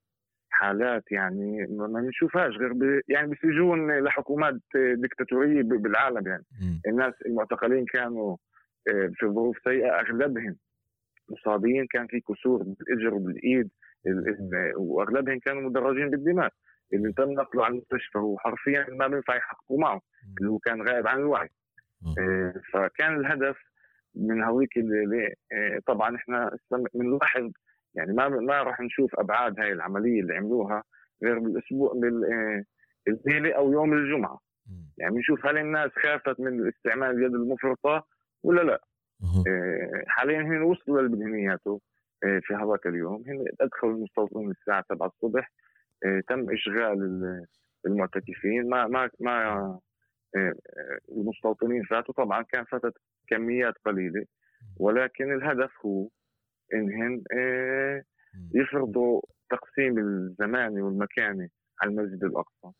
حالات 0.50 1.12
يعني 1.12 1.68
ما 1.70 1.88
بنشوفهاش 1.88 2.54
غير 2.58 2.74
ب... 2.74 3.02
يعني 3.08 3.32
بسجون 3.32 4.00
لحكومات 4.00 4.56
ديكتاتورية 4.96 5.62
بالعالم 5.62 6.28
يعني. 6.28 6.44
م. 6.62 6.90
الناس 6.90 7.14
المعتقلين 7.26 7.86
كانوا 7.86 8.38
آه، 8.88 9.12
في 9.14 9.26
ظروف 9.26 9.58
سيئة 9.64 10.00
أغلبهم 10.00 10.56
مصابين. 11.30 11.88
كان 11.88 12.08
في 12.08 12.20
كسور 12.20 12.64
بالإجر 12.64 13.14
وبالإيد. 13.14 13.70
وأغلبهم 14.78 15.40
كانوا 15.40 15.62
مدرجين 15.62 16.10
بالدماء 16.10 16.52
اللي 16.94 17.14
تم 17.14 17.32
نقله 17.32 17.66
على 17.66 17.72
المستشفى 17.72 18.18
هو 18.18 18.38
حرفيا 18.38 18.86
ما 18.90 19.08
بينفع 19.08 19.36
يحققوا 19.36 19.80
معه 19.80 20.02
اللي 20.40 20.50
هو 20.52 20.60
كان 20.60 20.82
غائب 20.82 21.08
عن 21.08 21.20
الوعي. 21.20 21.50
آه، 22.20 22.54
فكان 22.74 23.20
الهدف 23.20 23.58
من 24.16 24.44
هذيك 24.44 24.78
اللي 24.78 25.34
آه، 25.54 25.80
طبعا 25.88 26.16
إحنا 26.16 26.58
بنلاحظ 26.94 27.52
يعني 27.96 28.14
ما 28.14 28.30
ما 28.30 28.64
راح 28.64 28.80
نشوف 28.80 29.20
أبعاد 29.20 29.60
هاي 29.60 29.72
العملية 29.72 30.22
اللي 30.22 30.36
عملوها 30.36 30.84
غير 31.24 31.40
بالأسبوع 31.40 31.94
بالليله 31.94 33.56
أو 33.56 33.72
يوم 33.72 33.94
الجمعة. 33.94 34.40
يعني 34.98 35.16
بنشوف 35.16 35.46
هل 35.46 35.58
الناس 35.58 35.92
خافت 36.04 36.40
من 36.40 36.68
استعمال 36.68 37.10
اليد 37.10 37.34
المفرطة 37.34 38.08
ولا 38.44 38.62
لا. 38.62 38.82
آه، 39.48 40.04
حاليا 40.08 40.42
هن 40.42 40.62
وصلوا 40.62 41.02
للبدهنياته 41.02 41.72
آه، 41.72 41.93
في 42.24 42.54
هذاك 42.54 42.88
اليوم. 42.88 43.24
هن 43.28 43.46
أدخلوا 43.62 43.94
المستوطنين 43.94 44.52
الساعة 44.52 44.86
7 44.90 45.08
الصبح. 45.08 45.52
آه، 46.06 46.22
تم 46.28 46.50
إشغال 46.52 47.00
المعتكفين. 47.86 48.70
ما 48.70 48.88
ما 48.88 49.10
ما 49.20 49.80
المستوطنين 51.12 51.84
فاتوا. 51.84 52.14
طبعا 52.14 52.42
كان 52.44 52.64
فاتت 52.64 52.94
كميات 53.28 53.74
قليلة. 53.86 54.26
ولكن 54.78 55.34
الهدف 55.34 55.72
هو 55.86 56.08
انهم 56.74 57.24
آه، 57.38 58.04
يفرضوا 58.56 59.22
تقسيم 59.50 59.98
الزماني 60.00 60.82
والمكاني 60.82 61.52
على 61.82 61.92
المسجد 61.92 62.24
الأقصى. 62.24 62.72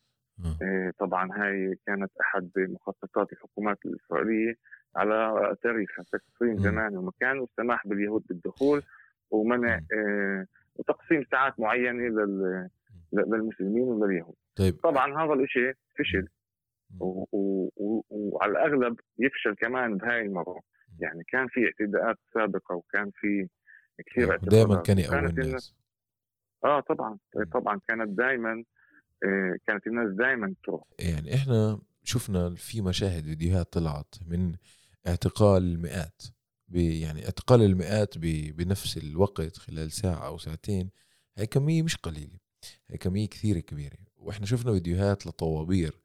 آه، 0.64 0.92
طبعا 1.00 1.30
هاي 1.32 1.76
كانت 1.86 2.12
أحد 2.22 2.52
مخططات 2.58 3.34
الحكومات 3.34 3.78
الإسرائيلية 3.86 4.56
على 4.96 5.56
تاريخها 5.62 6.06
تقسيم 6.12 6.58
زماني 6.58 6.98
ومكان 6.98 7.40
والسماح 7.40 7.88
باليهود 7.88 8.24
بالدخول. 8.30 8.82
ومنع 9.34 9.76
آه، 9.76 10.46
وتقسيم 10.76 11.26
ساعات 11.32 11.60
معينة 11.60 12.00
للمسلمين 13.14 13.84
ولليهود. 13.84 14.36
طيب. 14.56 14.76
طبعا 14.84 15.24
هذا 15.24 15.34
الشيء 15.34 15.74
فشل. 16.00 16.28
وعلى 17.00 18.52
الأغلب 18.52 19.00
يفشل 19.20 19.56
كمان 19.56 19.98
بهاي 19.98 20.22
المرة. 20.22 20.62
يعني 21.00 21.24
كان 21.28 21.48
في 21.48 21.60
اعتداءات 21.66 22.18
سابقة 22.34 22.76
وكان 22.76 23.12
في 23.16 23.48
كثير 24.06 24.38
دائما 24.38 24.82
كان 24.82 25.00
يقوي 25.00 25.20
الناس. 25.20 25.76
آه 26.64 26.80
طبعا. 26.80 27.18
طبعا 27.54 27.80
كانت 27.88 28.10
دائما 28.10 28.64
آه، 29.26 29.58
كانت 29.68 29.88
الناس 29.88 30.16
دائما 30.16 30.54
تروح. 30.64 30.84
يعني 31.00 31.36
إحنا 31.36 31.80
شفنا 32.04 32.56
في 32.56 32.82
مشاهد 32.82 33.24
فيديوهات 33.24 33.74
طلعت 33.74 34.16
من 34.28 34.56
اعتقال 35.08 35.64
المئات. 35.64 36.22
يعني 36.74 37.26
اعتقال 37.26 37.62
المئات 37.62 38.18
بنفس 38.18 38.98
الوقت 38.98 39.58
خلال 39.58 39.92
ساعة 39.92 40.28
أو 40.28 40.38
ساعتين 40.38 40.90
هي 41.38 41.46
كمية 41.48 41.84
مش 41.84 41.96
قليلة 41.96 42.38
هي 42.90 42.98
كمية 42.98 43.28
كثير 43.28 43.60
كبيرة. 43.60 43.98
وإحنا 44.16 44.46
شفنا 44.46 44.72
فيديوهات 44.72 45.28
لطوابير 45.28 46.00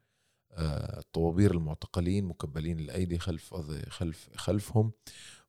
آه، 0.52 0.98
الطوابير 0.98 1.54
المعتقلين 1.54 2.24
مكبلين 2.24 2.78
الأيدي 2.78 3.18
خلف 3.18 3.54
خلف 3.88 4.28
خلفهم 4.36 4.92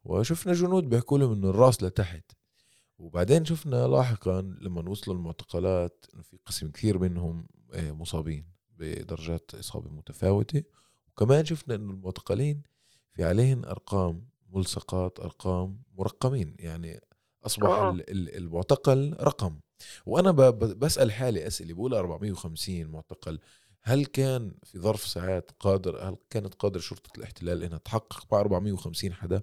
وشفنا 0.03 0.53
جنود 0.53 0.89
بيحكوا 0.89 1.19
لهم 1.19 1.31
إنه 1.31 1.49
الرأس 1.49 1.83
لتحت. 1.83 2.31
وبعدين 2.97 3.45
شفنا 3.45 3.87
لاحقا 3.87 4.41
لما 4.41 4.89
وصلوا 4.89 5.15
المعتقلات 5.15 6.05
إنه 6.13 6.23
في 6.23 6.37
قسم 6.45 6.71
كثير 6.71 6.97
منهم 6.97 7.47
آه، 7.73 7.91
مصابين 7.91 8.45
بدرجات 8.77 9.55
إصابة 9.55 9.89
متفاوتة. 9.89 10.63
وكمان 11.07 11.45
شفنا 11.45 11.75
إنه 11.75 11.93
المعتقلين 11.93 12.63
في 13.11 13.23
عليهم 13.23 13.65
أرقام 13.65 14.29
ملصقات 14.53 15.19
أرقام 15.19 15.81
مرقمين 15.97 16.55
يعني 16.59 17.01
أصبح 17.45 17.69
آه. 17.69 17.97
المعتقل 18.09 19.15
رقم. 19.19 19.59
وأنا 20.05 20.31
بسأل 20.51 21.11
حالي 21.11 21.47
أسئلة 21.47 21.73
بقول 21.73 21.93
450 21.93 22.85
معتقل. 22.85 23.39
هل 23.81 24.05
كان 24.05 24.51
في 24.63 24.79
ظرف 24.79 25.07
ساعات 25.07 25.51
قادر 25.59 26.09
هل 26.09 26.17
كانت 26.29 26.53
قادرة 26.53 26.79
شرطة 26.79 27.17
الاحتلال 27.17 27.63
إنها 27.63 27.77
تحقق 27.77 28.25
ب 28.31 28.33
450 28.33 29.13
حدا؟ 29.13 29.41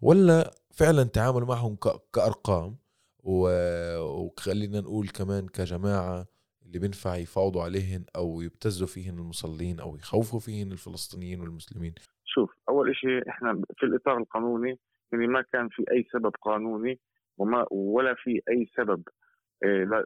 ولا 0.00 0.54
فعلا 0.70 1.02
تعاملوا 1.04 1.48
معهم 1.48 1.76
كأرقام؟ 2.12 2.76
وخلينا 3.22 4.80
نقول 4.80 5.08
كمان 5.08 5.48
كجماعة 5.48 6.26
اللي 6.62 6.78
بينفع 6.78 7.16
يفاوضوا 7.16 7.62
عليهن 7.62 8.04
أو 8.16 8.40
يبتزوا 8.40 8.86
فيهن 8.86 9.18
المصلين 9.18 9.80
أو 9.80 9.96
يخوفوا 9.96 10.40
فيهن 10.40 10.72
الفلسطينيين 10.72 11.40
والمسلمين. 11.40 11.94
شوف 12.36 12.54
أول 12.68 12.96
شيء 12.96 13.28
إحنا 13.28 13.62
في 13.76 13.86
الإطار 13.86 14.18
القانوني 14.18 14.78
اللي 15.14 15.26
ما 15.26 15.42
كان 15.52 15.68
في 15.68 15.84
أي 15.90 16.06
سبب 16.12 16.32
قانوني 16.42 17.00
وما 17.38 17.66
ولا 17.70 18.14
في 18.14 18.42
أي 18.48 18.68
سبب 18.76 19.02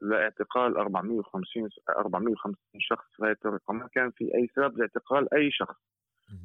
لاعتقال 0.02 0.76
450 0.76 1.68
450 1.88 2.56
شخص 2.78 3.04
في 3.16 3.22
هذه 3.22 3.30
الطريقة 3.30 3.72
ما 3.74 3.88
كان 3.88 4.10
في 4.10 4.34
أي 4.34 4.48
سبب 4.56 4.78
لاعتقال 4.78 5.34
أي 5.34 5.50
شخص. 5.50 5.76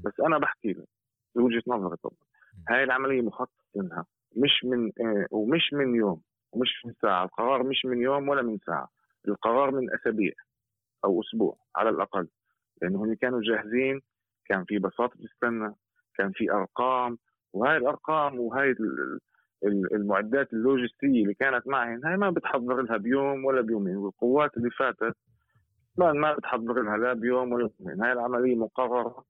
بس 0.05 0.19
أنا 0.19 0.37
بحكي 0.37 0.71
لك 0.73 0.87
بوجهه 1.35 1.63
نظري 1.67 1.97
طبعا. 1.97 2.17
هاي 2.69 2.83
العملية 2.83 3.21
مخطط 3.21 3.51
منها 3.75 4.05
مش 4.35 4.63
من 4.65 4.91
آه، 5.01 5.27
ومش 5.31 5.73
من 5.73 5.95
يوم 5.95 6.21
ومش 6.51 6.85
من 6.85 6.93
ساعة. 7.01 7.23
القرار 7.23 7.63
مش 7.63 7.85
من 7.85 8.01
يوم 8.01 8.29
ولا 8.29 8.41
من 8.41 8.57
ساعة. 8.65 8.89
القرار 9.27 9.71
من 9.71 9.93
أسابيع 9.93 10.33
أو 11.05 11.21
أسبوع 11.21 11.57
على 11.75 11.89
الأقل. 11.89 12.27
لأنه 12.81 13.03
هم 13.03 13.13
كانوا 13.15 13.41
جاهزين 13.41 14.01
كان 14.45 14.65
في 14.65 14.79
بساطة 14.79 15.15
تستنى 15.23 15.73
كان 16.17 16.31
في 16.31 16.51
أرقام 16.51 17.17
وهاي 17.53 17.77
الأرقام 17.77 18.39
وهاي 18.39 18.75
المعدات 19.93 20.53
اللوجستية 20.53 21.23
اللي 21.23 21.33
كانت 21.33 21.67
معهم 21.67 22.05
هاي 22.05 22.17
ما 22.17 22.29
بتحضر 22.29 22.81
لها 22.81 22.97
بيوم 22.97 23.45
ولا 23.45 23.61
بيومين 23.61 23.95
والقوات 23.95 24.57
اللي 24.57 24.69
فاتت 24.69 25.15
ما 25.97 26.11
ما 26.13 26.33
بتحضر 26.33 26.81
لها 26.81 26.97
لا 26.97 27.13
بيوم 27.13 27.51
ولا 27.53 27.69
بيومين. 27.79 28.01
هاي 28.03 28.11
العملية 28.11 28.55
مقررة 28.55 29.25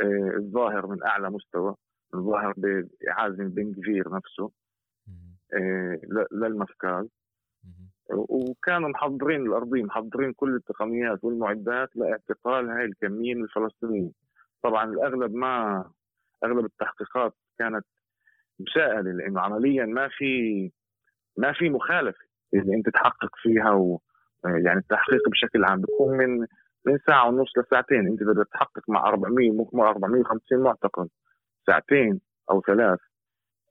آه، 0.00 0.32
الظاهر 0.36 0.86
من 0.86 1.02
أعلى 1.02 1.30
مستوى 1.30 1.74
الظاهر 2.14 2.54
بعازم 2.56 3.48
بن 3.48 3.72
كفير 3.74 4.14
نفسه 4.14 4.50
آه، 5.54 6.00
للمفكال 6.32 7.08
وكانوا 8.10 8.88
محضرين 8.88 9.46
الأرضية 9.46 9.82
محضرين 9.82 10.32
كل 10.32 10.54
التقنيات 10.54 11.24
والمعدات 11.24 11.96
لإعتقال 11.96 12.70
هاي 12.70 12.84
الكمية 12.84 13.34
من 13.34 13.44
الفلسطينيين. 13.44 14.12
طبعا 14.62 14.84
الأغلب 14.84 15.34
ما 15.34 15.84
أغلب 16.44 16.64
التحقيقات 16.64 17.34
كانت 17.58 17.84
مساءلة 18.60 19.12
لأنه 19.12 19.40
عمليا 19.40 19.84
ما 19.84 20.08
في 20.08 20.70
ما 21.38 21.52
في 21.52 21.70
مخالفة 21.70 22.24
اللي 22.54 22.76
أنت 22.76 22.88
تحقق 22.88 23.30
فيها 23.42 23.70
و 23.70 24.00
يعني 24.44 24.78
التحقيق 24.78 25.28
بشكل 25.30 25.64
عام 25.64 25.80
بيكون 25.80 26.16
من 26.16 26.46
من 26.86 26.98
ساعة 27.06 27.28
ونص 27.28 27.52
لساعتين. 27.58 28.06
أنت 28.06 28.22
بدك 28.22 28.48
تحقق 28.52 28.82
مع 28.88 29.08
400 29.08 29.50
مع 29.72 29.90
450 29.90 30.62
معتقل 30.62 31.08
ساعتين 31.66 32.20
أو 32.50 32.62
ثلاث. 32.66 32.98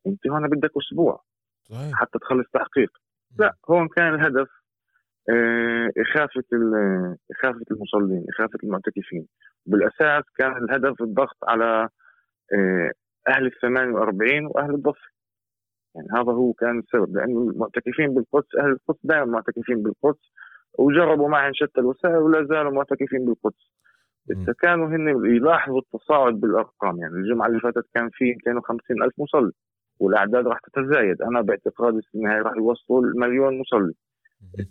أنت 0.07 0.27
هون 0.27 0.47
بدك 0.49 0.71
أسبوع 0.77 1.23
صحيح. 1.63 1.91
حتى 1.95 2.19
تخلص 2.19 2.45
تحقيق. 2.53 2.97
لا 3.39 3.55
هون 3.69 3.87
كان 3.87 4.13
الهدف 4.13 4.47
إخافة 5.97 6.43
إخافة 7.31 7.65
المصلين 7.71 8.25
إخافة 8.29 8.59
المعتكفين. 8.63 9.27
بالأساس 9.65 10.23
كان 10.37 10.57
الهدف 10.63 11.01
الضغط 11.01 11.37
على 11.47 11.89
آه، 12.53 12.91
أهل 13.29 13.45
ال 13.45 13.51
48 13.61 14.45
وأهل 14.45 14.73
الضفة 14.75 15.11
يعني 15.95 16.07
هذا 16.13 16.31
هو 16.31 16.53
كان 16.53 16.79
السبب 16.79 17.17
لأنه 17.17 17.49
المعتكفين 17.49 18.13
بالقدس 18.13 18.55
أهل 18.59 18.71
القدس 18.71 18.99
دائما 19.03 19.25
معتكفين 19.25 19.83
بالقدس 19.83 20.31
وجربوا 20.79 21.29
معهم 21.29 21.51
شتى 21.53 21.81
الوسائل 21.81 22.15
ولا 22.15 22.43
زالوا 22.43 22.71
معتكفين 22.71 23.25
بالقدس. 23.25 23.71
بس 24.25 24.55
كانوا 24.61 24.87
هن 24.87 25.25
يلاحظوا 25.35 25.79
التصاعد 25.79 26.33
بالأرقام 26.33 26.99
يعني 26.99 27.13
الجمعة 27.13 27.47
اللي 27.47 27.59
فاتت 27.59 27.85
كان 27.93 28.09
في 28.13 28.25
250 28.25 29.03
ألف 29.03 29.13
مصلي 29.17 29.51
والأعداد 29.99 30.47
راح 30.47 30.59
تتزايد. 30.59 31.21
أنا 31.21 31.41
باعتقادي 31.41 31.97
السنة 31.97 32.33
هاي 32.33 32.41
راح 32.41 32.53
يوصلوا 32.57 33.01
المليون 33.01 33.59
مصلي. 33.59 33.93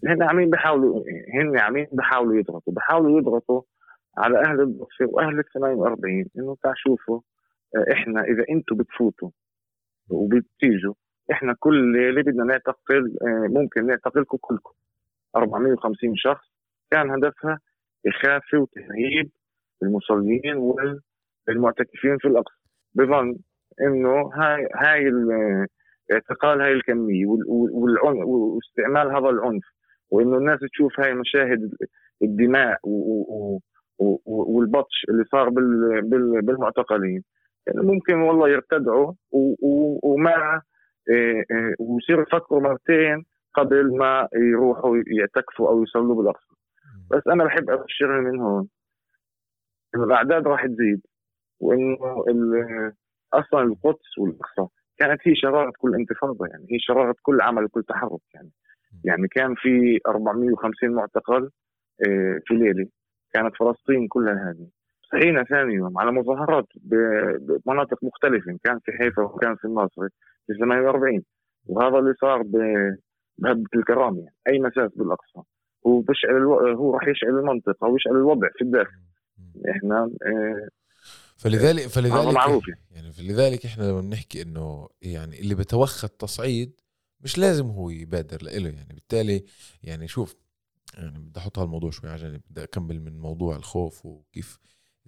هن 0.06 0.22
عمين 0.22 0.50
بحاولوا 0.50 1.04
هن 1.34 1.58
عمين 1.58 1.86
بحاولوا 1.92 2.36
يضغطوا. 2.36 2.72
بحاولوا 2.72 3.20
يضغطوا 3.20 3.62
على 4.18 4.38
أهل 4.40 4.60
الضفه 4.60 5.06
وأهل 5.08 5.38
ال 5.38 5.44
48 5.54 6.24
إنه 6.38 6.56
تعال 6.62 6.74
شوفوا 6.78 7.20
آه، 7.76 7.92
إحنا 7.92 8.20
إذا 8.24 8.44
أنتم 8.50 8.76
بتفوتوا 8.76 9.30
وبتيجوا 10.10 10.94
إحنا 11.32 11.54
كل 11.58 11.92
ليله 11.92 12.22
بدنا 12.22 12.44
نعتقل 12.44 13.16
آه، 13.22 13.46
ممكن 13.50 13.86
نعتقلكم 13.86 14.38
كلكم. 14.40 14.74
450 15.36 16.16
شخص 16.16 16.46
كان 16.90 17.10
هدفها 17.10 17.58
إخافة 18.06 18.58
وتهييب 18.58 19.30
المصلين 19.82 20.56
والمعتكفين 21.48 22.18
في 22.18 22.28
الأقصى. 22.28 22.56
بظن 22.94 23.36
إنه 23.80 24.30
هاي 24.34 24.68
هاي 24.74 25.10
اعتقال 26.12 26.60
هاي 26.60 26.80
والعنف 27.48 28.26
واستعمال 28.26 29.16
هذا 29.16 29.28
العنف 29.28 29.64
وإنه 30.10 30.36
الناس 30.36 30.60
تشوف 30.72 31.00
هاي 31.00 31.14
مشاهد 31.14 31.70
الدماء 32.22 32.78
والبطش 34.26 35.04
اللي 35.08 35.24
صار 35.24 35.48
بالمعتقلين 36.42 37.22
يعني 37.66 37.80
ممكن 37.86 38.14
والله 38.14 38.48
يرتدعوا 38.48 39.12
وما 40.02 40.62
إيه، 41.10 41.44
إيه، 41.50 41.74
ويصيروا 41.78 42.22
يفكروا 42.22 42.60
مرتين 42.60 43.24
قبل 43.54 43.98
ما 43.98 44.28
يروحوا 44.34 44.96
يعتكفوا 45.06 45.68
أو 45.68 45.82
يصلوا 45.82 46.16
بالاقصى 46.16 46.54
بس 47.10 47.22
أنا 47.26 47.44
بحب 47.44 47.70
أبشرهم 47.70 48.24
من 48.24 48.40
هون. 48.40 48.68
الأعداد 49.94 50.46
راح 50.46 50.66
تزيد 50.66 51.00
وإنه 51.60 52.24
أصلا 53.32 53.62
القدس 53.62 54.18
والأقصى 54.18 54.79
كانت 55.00 55.20
هي 55.24 55.34
شرارة 55.34 55.72
كل 55.78 55.94
انتفاضة 55.94 56.46
يعني 56.46 56.64
هي 56.70 56.78
شرارة 56.78 57.14
كل 57.22 57.40
عمل 57.40 57.64
وكل 57.64 57.82
تحرك 57.82 58.20
يعني. 58.34 58.50
يعني 59.04 59.28
كان 59.28 59.54
في 59.54 59.98
450 60.08 60.90
معتقل 60.90 61.50
آه، 62.06 62.38
في 62.46 62.54
ليله 62.54 62.86
كانت 63.32 63.56
فلسطين 63.56 64.08
كلها 64.08 64.50
هذه. 64.50 64.68
صحينا 65.12 65.44
ثاني 65.44 65.74
يوم 65.74 65.98
على 65.98 66.12
مظاهرات 66.12 66.66
بمناطق 66.82 68.04
مختلفة 68.04 68.58
كان 68.64 68.78
في 68.78 68.92
حيفا 68.92 69.22
وكان 69.22 69.56
في 69.56 69.64
الناصري 69.64 70.08
في 70.46 70.54
48 70.60 71.22
وهذا 71.66 71.98
اللي 71.98 72.14
صار 72.14 72.42
بهبة 72.42 73.64
الكرامة 73.76 74.18
يعني 74.18 74.36
أي 74.48 74.58
مساس 74.58 74.90
بالأقصى. 74.96 75.40
هو 75.86 76.00
بيشعل 76.00 76.36
ألو... 76.36 76.54
هو 76.54 76.94
راح 76.94 77.08
يشعل 77.08 77.38
المنطقة 77.38 77.88
ويشعل 77.88 78.16
الوضع 78.16 78.48
في 78.58 78.64
الداخل. 78.64 79.00
إحنا 79.70 80.10
آه 80.26 80.68
فلذلك 81.40 81.86
فلذلك 81.86 82.34
معروف 82.34 82.68
يعني. 82.68 82.80
يعني 82.90 83.12
فلذلك 83.12 83.66
إحنا 83.66 83.84
لما 83.84 84.00
بنحكي 84.00 84.42
إنه 84.42 84.88
يعني 85.02 85.40
اللي 85.40 85.54
بتوخى 85.54 86.06
التصعيد 86.06 86.80
مش 87.20 87.38
لازم 87.38 87.66
هو 87.66 87.90
يبادر 87.90 88.42
له 88.42 88.68
يعني 88.68 88.94
بالتالي 88.94 89.44
يعني 89.82 90.08
شوف 90.08 90.36
يعني 90.94 91.18
بدي 91.18 91.40
أحط 91.40 91.58
هالموضوع 91.58 91.90
شوي 91.90 92.10
على 92.10 92.22
جنب 92.22 92.40
بدي 92.50 92.62
أكمل 92.62 93.00
من 93.00 93.18
موضوع 93.18 93.56
الخوف 93.56 94.06
وكيف 94.06 94.58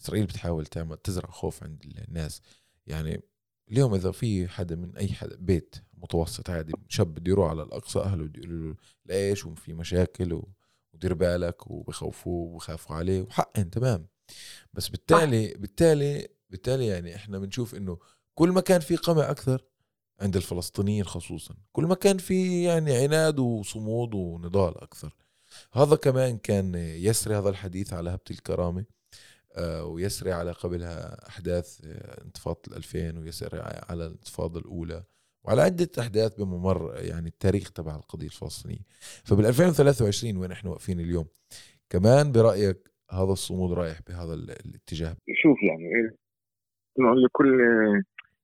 إسرائيل 0.01 0.27
بتحاول 0.27 0.67
تعمل 0.67 0.97
تزرع 0.97 1.31
خوف 1.31 1.63
عند 1.63 2.05
الناس 2.09 2.41
يعني 2.87 3.23
اليوم 3.71 3.95
إذا 3.95 4.11
في 4.11 4.49
حدا 4.49 4.77
من 4.77 4.97
أي 4.97 5.09
حدا 5.09 5.37
بيت 5.37 5.77
متوسط 5.95 6.51
عادي 6.51 6.73
شاب 6.89 7.15
بده 7.15 7.31
يروح 7.33 7.51
على 7.51 7.63
الأقصى 7.63 7.99
أهله 7.99 8.25
بده 8.25 8.41
يقولوا 8.41 8.73
له 8.73 8.77
ليش 9.07 9.47
وفي 9.47 9.73
مشاكل. 9.73 10.43
ودير 10.93 11.15
بالك 11.15 11.71
وبخوفوه 11.71 12.53
وبخافوا 12.53 12.97
عليه 12.97 13.23
وحقن 13.23 13.71
تمام 13.71 14.07
بس 14.73 14.89
بالتالي 14.89 15.55
بالتالي 15.55 16.29
بالتالي 16.51 16.87
يعني 16.87 17.17
إحنا 17.17 17.39
بنشوف 17.39 17.75
إنه 17.75 17.99
كل 18.35 18.49
ما 18.49 18.61
كان 18.61 18.81
في 18.81 18.97
قمع 18.97 19.31
أكثر 19.31 19.65
عند 20.21 20.37
الفلسطينيين 20.37 21.05
خصوصا 21.05 21.55
كل 21.73 21.85
ما 21.85 21.95
كان 21.95 22.19
في 22.19 22.65
يعني 22.65 22.97
عناد 22.97 23.39
وصمود 23.39 24.15
ونضال 24.15 24.79
أكثر. 24.79 25.15
هذا 25.73 25.97
كمان 25.97 26.39
كان 26.39 26.75
يسري 26.75 27.37
هذا 27.39 27.49
الحديث 27.49 27.93
على 27.93 28.11
هبة 28.11 28.21
الكرامة 28.31 28.85
آه، 29.55 29.85
ويسري 29.85 30.33
على 30.33 30.53
قبلها 30.53 31.29
أحداث 31.29 31.81
آه، 31.85 32.25
انتفاضة 32.25 32.61
الألفين 32.69 33.19
ويسري 33.19 33.61
على 33.61 34.07
الانتفاضة 34.07 34.61
الأولى 34.61 35.05
وعلى 35.45 35.63
عدة 35.63 35.91
أحداث 35.99 36.35
بممر 36.35 36.95
يعني 36.97 37.29
التاريخ 37.29 37.71
تبع 37.71 37.97
القضية 37.97 38.27
الفلسطينية. 38.27 38.87
فبال 39.25 39.47
2023 39.47 40.37
وين 40.37 40.53
إحنا 40.53 40.71
واقفين 40.71 41.01
اليوم؟ 41.01 41.27
كمان 41.91 42.33
برأيك 42.33 42.92
هذا 43.13 43.33
الصمود 43.33 43.73
رايح 43.73 43.99
بهذا 44.09 44.35
الاتجاه؟ 44.35 45.17
شوف 45.43 45.63
يعني 45.63 46.11
لكل 46.99 47.61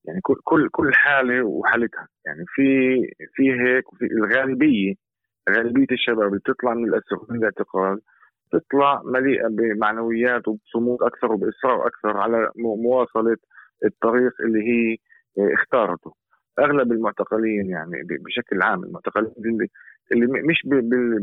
يعني 0.05 0.21
كل 0.21 0.35
كل 0.45 0.69
كل 0.69 0.95
حالة 0.95 1.43
وحالتها. 1.43 2.09
يعني 2.27 2.45
في 2.47 2.63
في 3.35 3.53
هيك 3.53 3.93
وفي 3.93 4.05
الغالبية 4.05 4.95
غالبية 5.51 5.87
الشباب 5.93 6.29
اللي 6.29 6.39
بتطلع 6.39 6.75
من 6.75 6.85
الاسر 6.85 7.27
من 7.31 7.39
الاعتقال 7.39 8.01
تطلع 8.53 9.03
مليئة 9.05 9.49
بمعنويات 9.49 10.49
وبصمود 10.49 11.03
أكثر 11.03 11.33
وباصرار 11.33 11.87
أكثر 11.87 12.17
على 12.17 12.51
مواصلة 12.57 13.37
الطريق 13.85 14.33
اللي 14.41 14.61
هي 14.61 14.97
اختارته. 15.55 16.13
أغلب 16.59 16.93
المعتقلين 16.93 17.71
يعني 17.71 18.03
بشكل 18.25 18.63
عام 18.63 18.85
المعتقلين 18.85 19.33
اللي 20.13 20.27
مش 20.27 20.63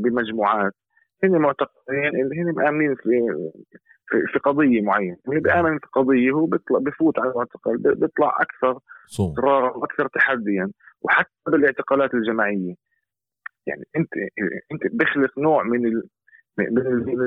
بمجموعات 0.03 0.73
هن 1.26 1.38
معتقلين 1.38 2.07
اللي 2.23 2.41
هن 2.41 2.53
مآمنين 2.55 2.95
في 2.95 3.09
في 4.34 4.39
قضية 4.39 4.82
معينة. 4.82 5.17
اللي 5.30 5.39
بآمن 5.39 5.80
في 5.80 5.88
قضية 5.93 6.32
هو 6.32 6.45
بيطلع 6.45 6.80
بفوت 6.80 7.19
على 7.19 7.32
المعتقل 7.32 7.78
بيطلع 7.78 8.38
أكثر 8.41 8.80
اصرارا 9.34 9.78
وأكثر 9.78 10.07
تحديا 10.07 10.71
وحتى 11.01 11.30
بالاعتقالات 11.47 12.13
الجماعية. 12.13 12.73
يعني 13.67 13.84
انت 13.95 14.09
أنت 14.71 14.82
بيخلق 14.93 15.39
نوع 15.39 15.63
من 15.63 15.86
ال 15.88 16.03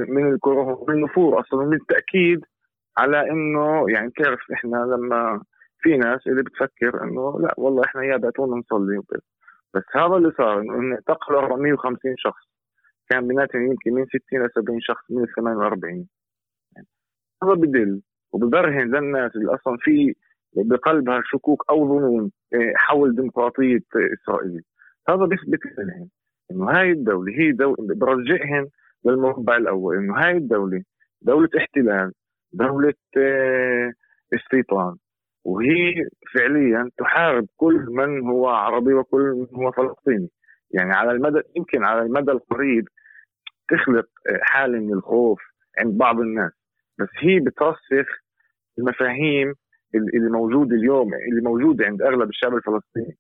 من 0.09 0.33
الكره 0.33 0.85
من 0.89 0.95
النفور 0.95 1.41
أصلا 1.41 1.67
من 1.67 1.75
التأكيد 1.77 2.41
على 2.99 3.31
إنه 3.31 3.91
يعني 3.91 4.11
تعرف 4.11 4.41
إحنا 4.53 4.77
لما 4.77 5.43
في 5.81 5.97
ناس 5.97 6.27
اللي 6.27 6.43
بتفكر 6.43 7.03
إنه 7.05 7.41
لا 7.41 7.55
والله 7.59 7.85
إحنا 7.85 8.05
يا 8.05 8.17
بعتونا 8.17 8.57
نصلي 8.57 8.99
وكذا. 8.99 9.21
بس 9.75 9.83
هذا 9.95 10.17
اللي 10.17 10.33
صار 10.39 10.61
إنه 10.61 10.95
اعتقلوا 10.95 11.41
450 11.41 12.15
شخص. 12.17 12.58
كان 13.11 13.29
بيناتهم 13.29 13.63
يمكن 13.63 13.93
من 13.95 14.07
60 14.07 14.47
ل 14.47 14.51
70 14.55 14.81
شخص 14.81 15.11
من 15.11 15.23
ال 15.23 15.35
48 15.37 16.09
هذا 17.43 17.55
بدل. 17.55 18.01
وببرهن 18.33 18.95
للناس 18.95 19.37
اللي 19.37 19.55
أصلا 19.55 19.77
في 19.81 20.15
بقلبها 20.57 21.23
شكوك 21.25 21.65
أو 21.71 21.89
ظنون 21.89 22.31
آه، 22.55 22.73
حول 22.77 23.17
ديمقراطية 23.17 23.81
إسرائيل. 23.95 24.63
هذا 25.09 25.25
بيثبت 25.25 25.61
لهم 25.79 26.09
إنه 26.51 26.71
هاي 26.71 26.93
الدولة 26.93 27.33
هي 27.39 27.53
دولة 27.53 27.95
برجعهم 27.95 28.69
للمربع 29.05 29.57
الأول 29.57 29.97
إنه 29.97 30.19
هاي 30.19 30.37
الدولة 30.37 30.83
دولة 31.23 31.49
احتلال 31.59 32.13
دولة 32.53 32.95
آه، 33.17 33.93
استيطان. 34.35 34.97
وهي 35.45 35.95
فعليا 36.35 36.91
تحارب 36.99 37.47
كل 37.57 37.87
من 37.91 38.21
هو 38.21 38.49
عربي 38.49 38.95
وكل 38.95 39.47
من 39.53 39.65
هو 39.65 39.73
فلسطيني. 39.73 40.31
يعني 40.71 40.93
على 40.93 41.11
المدى 41.13 41.41
يمكن 41.57 41.85
على 41.85 42.03
المدى 42.03 42.31
القريب 42.33 42.89
تخلق 43.69 44.07
آه، 44.31 44.39
حالة 44.43 44.79
من 44.79 44.93
الخوف 44.93 45.41
عند 45.79 45.99
بعض 45.99 46.21
الناس. 46.21 46.53
بس 46.99 47.09
هي 47.19 47.41
بترسخ 47.41 48.07
المفاهيم 48.79 49.55
اللي 49.95 50.31
موجودة 50.31 50.77
اليوم 50.77 51.11
اللي 51.31 51.43
موجودة 51.43 51.87
عند 51.87 52.03
أغلب 52.03 52.29
الشعب 52.29 52.55
الفلسطيني 52.55 53.17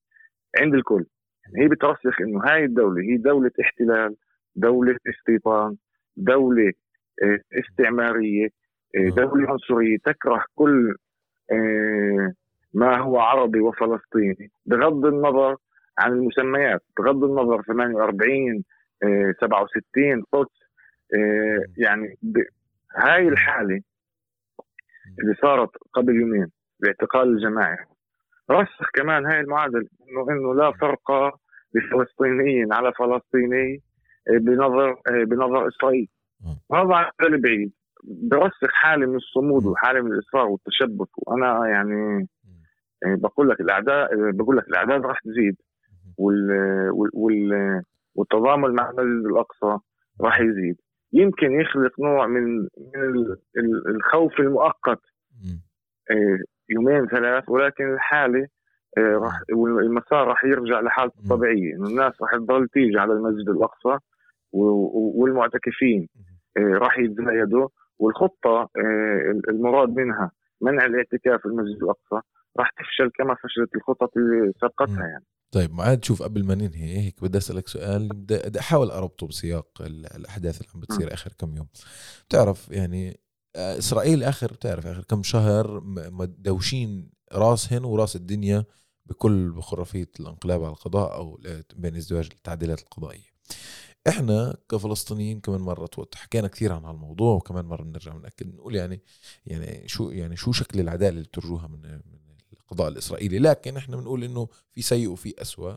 عند 0.60 0.74
الكل. 0.74 1.04
يعني 1.46 1.64
هي 1.64 1.68
بترسخ 1.68 2.20
إنه 2.20 2.40
هاي 2.44 2.64
الدولة 2.64 3.02
هي 3.02 3.16
دولة 3.16 3.50
احتلال 3.60 4.16
دولة 4.56 4.96
استيطان 5.08 5.76
دولة 6.16 6.72
آه، 7.22 7.40
استعمارية 7.52 8.48
آه، 8.96 9.08
دولة 9.08 9.50
عنصرية 9.50 9.96
تكره 10.04 10.44
كل 10.54 10.94
ما 12.74 12.96
هو 12.98 13.18
عربي 13.18 13.60
وفلسطيني. 13.60 14.50
بغض 14.66 15.06
النظر 15.06 15.56
عن 15.98 16.12
المسميات. 16.12 16.82
بغض 16.98 17.24
النظر 17.24 17.62
48 17.62 18.64
67 19.40 20.22
قدس 20.32 20.58
يعني 21.76 22.18
هاي 22.96 23.28
الحالة 23.28 23.80
اللي 25.18 25.34
صارت 25.42 25.70
قبل 25.92 26.20
يومين 26.20 26.46
باعتقال 26.80 27.28
الجماعي 27.28 27.76
رسخ 28.50 28.90
كمان 28.94 29.26
هاي 29.26 29.40
المعادلة 29.40 29.86
انه 30.10 30.30
إنه 30.30 30.54
لا 30.54 30.72
فرق 30.72 31.10
لفلسطينيين 31.74 32.72
على 32.72 32.92
فلسطيني 32.92 33.82
بنظر 34.30 34.96
بنظر 35.10 35.68
اسرائيل 35.68 36.08
هذا 36.74 37.10
على 37.20 37.38
بعيد. 37.38 37.72
برسخ 38.04 38.72
حالة 38.72 39.06
من 39.06 39.16
الصمود 39.16 39.66
وحالة 39.66 40.00
من 40.00 40.12
الإصرار 40.12 40.46
والتشبث 40.46 41.08
وأنا 41.16 41.68
يعني 41.68 42.28
يعني 43.02 43.16
بقول 43.16 43.48
لك 43.48 43.60
الاعداء 43.60 44.30
بقول 44.30 44.56
لك 44.56 44.68
الأعداد 44.68 45.06
راح 45.06 45.20
تزيد. 45.20 45.56
وال 46.18 46.50
وال 47.14 47.82
والتضامن 48.14 48.74
مع 48.74 48.90
المسجد 48.90 49.26
الأقصى 49.26 49.78
راح 50.20 50.40
يزيد. 50.40 50.76
يمكن 51.12 51.60
يخلق 51.60 52.00
نوع 52.00 52.26
من 52.26 52.58
من 52.60 53.36
الخوف 53.88 54.40
المؤقت. 54.40 55.00
آه، 56.10 56.38
يومين 56.68 57.06
ثلاث 57.06 57.44
ولكن 57.48 57.94
الحالة 57.94 58.46
آه، 58.98 59.18
راح 59.22 59.40
والمسار 59.52 60.28
راح 60.28 60.44
يرجع 60.44 60.80
لحالته 60.80 61.18
الطبيعية. 61.18 61.74
إنه 61.74 61.88
الناس 61.88 62.12
راح 62.22 62.32
تضل 62.32 62.68
تيجي 62.68 62.98
على 62.98 63.12
المسجد 63.12 63.48
الأقصى 63.48 63.98
والمعتكفين 64.52 66.08
آه، 66.56 66.78
راح 66.78 66.98
يتزايدوا. 66.98 67.68
والخطة 67.98 68.68
المراد 69.48 69.88
منها 69.88 70.30
منع 70.60 70.86
الاعتكاف 70.86 71.40
في 71.40 71.46
المسجد 71.46 71.82
الأقصى 71.82 72.26
راح 72.58 72.70
تفشل 72.70 73.10
كما 73.14 73.34
فشلت 73.34 73.74
الخطط 73.74 74.16
اللي 74.16 74.52
سبقتها 74.60 75.06
يعني. 75.06 75.24
طيب 75.50 75.72
معاد 75.72 76.04
شوف 76.04 76.22
قبل 76.22 76.44
ما 76.44 76.54
ننهي 76.54 76.98
هيك 76.98 77.22
بدي 77.22 77.38
أسألك 77.38 77.68
سؤال 77.68 78.08
بدي 78.08 78.60
أحاول 78.60 78.90
أربطه 78.90 79.26
بسياق 79.26 79.68
الأحداث 79.80 80.60
اللي 80.60 80.70
عم 80.74 80.80
بتصير 80.80 81.14
آخر 81.14 81.32
كم 81.32 81.56
يوم. 81.56 81.68
بتعرف 82.28 82.68
يعني 82.70 83.20
آه، 83.56 83.78
إسرائيل 83.78 84.24
آخر 84.24 84.52
بتعرف 84.52 84.86
آخر 84.86 85.04
كم 85.04 85.22
شهر 85.22 85.80
مدوشين 86.10 87.10
راسهن 87.32 87.84
وراس 87.84 88.16
الدنيا 88.16 88.64
بكل 89.06 89.50
بخرافية 89.50 90.08
الانقلاب 90.20 90.64
على 90.64 90.72
القضاء 90.72 91.14
أو 91.14 91.40
بين 91.76 91.96
ازدواج 91.96 92.28
التعديلات 92.32 92.80
القضائية. 92.80 93.28
إحنا 94.08 94.56
كفلسطينيين 94.68 95.40
كمان 95.40 95.60
مرة 95.60 95.88
حكينا 96.14 96.48
كثير 96.48 96.72
عن 96.72 96.84
هالموضوع 96.84 97.34
وكمان 97.34 97.64
مرة 97.64 97.82
بنرجع 97.82 98.12
بنأكد 98.12 98.54
نقول 98.54 98.74
يعني 98.76 99.02
يعني 99.46 99.88
شو 99.88 100.10
يعني 100.10 100.36
شو 100.36 100.52
شكل 100.52 100.80
العدالة 100.80 101.08
اللي 101.08 101.22
بترجوها 101.22 101.66
من 101.66 102.00
القضاء 102.68 102.88
الإسرائيلي 102.88 103.38
لكن 103.38 103.76
إحنا 103.76 103.96
بنقول 103.96 104.24
إنه 104.24 104.48
في 104.72 104.82
سيء 104.82 105.08
وفي 105.08 105.34
أسوأ. 105.42 105.74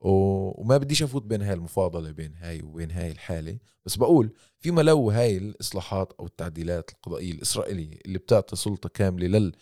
وما 0.00 0.76
بديش 0.78 1.02
أفوت 1.02 1.22
بين 1.22 1.42
هاي 1.42 1.54
المفاضلة 1.54 2.10
بين 2.10 2.34
هاي 2.34 2.62
وبين 2.62 2.90
هاي 2.90 3.10
الحالة. 3.10 3.58
بس 3.86 3.96
بقول 3.96 4.32
فيما 4.58 4.82
لو 4.82 5.10
هاي 5.10 5.36
الإصلاحات 5.36 6.12
أو 6.20 6.26
التعديلات 6.26 6.90
القضائية 6.90 7.32
الإسرائيلية 7.32 7.98
اللي 8.06 8.18
بتعطي 8.18 8.56
سلطة 8.56 8.88
كاملة 8.88 9.52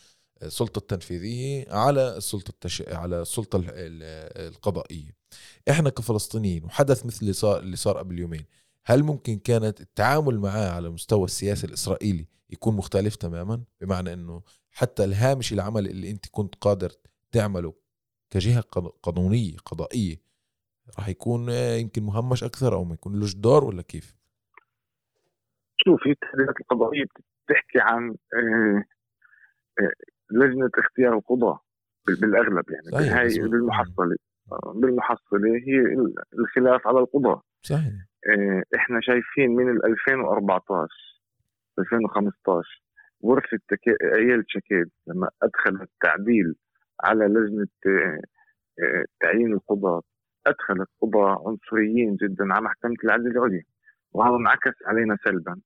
للسلطه 0.43 0.79
التنفيذية 0.79 1.67
على 1.73 2.17
السلطة 2.17 2.51
التش... 2.51 2.83
على 2.83 3.23
السلطة 3.23 3.65
القضائية. 3.67 5.17
إحنا 5.71 5.91
كفلسطينيين 5.91 6.65
وحدث 6.65 7.07
مثل 7.07 7.19
اللي 7.21 7.33
صار 7.33 7.59
اللي 7.61 7.77
صار 7.77 7.99
قبل 7.99 8.19
يومين 8.19 8.45
هل 8.85 9.03
ممكن 9.03 9.39
كانت 9.39 9.81
التعامل 9.81 10.39
معاه 10.39 10.71
على 10.71 10.91
مستوى 10.91 11.25
السياسي 11.25 11.67
الإسرائيلي 11.67 12.27
يكون 12.51 12.77
مختلف 12.77 13.17
تماما؟ 13.17 13.63
بمعنى 13.81 14.13
إنه 14.13 14.43
حتى 14.73 15.05
الهامش 15.05 15.53
العمل 15.53 15.87
اللي 15.87 16.11
انت 16.11 16.27
كنت 16.31 16.55
قادر 16.55 16.91
تعمله 17.33 17.75
كجهة 18.31 18.61
قانونية 19.03 19.57
قضائية 19.67 20.17
راح 20.99 21.09
يكون 21.09 21.49
يمكن 21.51 22.03
مهمش 22.03 22.45
أكثر 22.45 22.75
أو 22.75 22.85
ما 22.85 22.95
يكون 22.95 23.21
له 23.21 23.27
دور 23.37 23.65
ولا 23.65 23.83
كيف؟ 23.83 24.17
شوفي 25.77 26.11
التحديات 26.11 26.61
القضائية 26.61 27.05
بتحكي 27.47 27.79
عن 27.81 28.17
آه، 28.35 28.85
آه، 29.81 29.93
لجنة 30.31 30.71
اختيار 30.79 31.15
القضاه 31.15 31.61
بالأغلب 32.07 32.71
يعني 32.71 32.85
صحيح 32.85 33.13
هاي 33.13 33.49
بالمحصلة. 33.49 34.17
آه، 34.53 34.73
بالمحصلة 34.77 35.57
هي 35.67 35.81
الخلاف 36.39 36.87
على 36.87 36.99
القضاه 36.99 37.43
صحيح. 37.63 37.93
إحنا 38.77 39.01
شايفين 39.01 39.51
من 39.51 39.85
2014 39.85 40.89
2015 41.79 42.82
غرفة 43.25 43.59
عيال 44.03 44.45
شكيد 44.49 44.91
لما 45.07 45.29
أدخلت 45.43 45.91
تعديل 46.03 46.55
على 47.05 47.25
لجنة 47.25 47.67
آه، 47.87 48.21
آه، 48.83 49.05
تعيين 49.21 49.53
القضاة 49.53 50.03
أدخلت 50.47 50.89
قضاة 51.03 51.49
عنصريين 51.49 52.17
جدا 52.17 52.53
على 52.55 52.65
محكمة 52.65 52.97
العدل 53.05 53.27
العليا 53.27 53.63
وهذا 54.13 54.37
انعكس 54.37 54.75
علينا 54.87 55.17
سلبا 55.25 55.61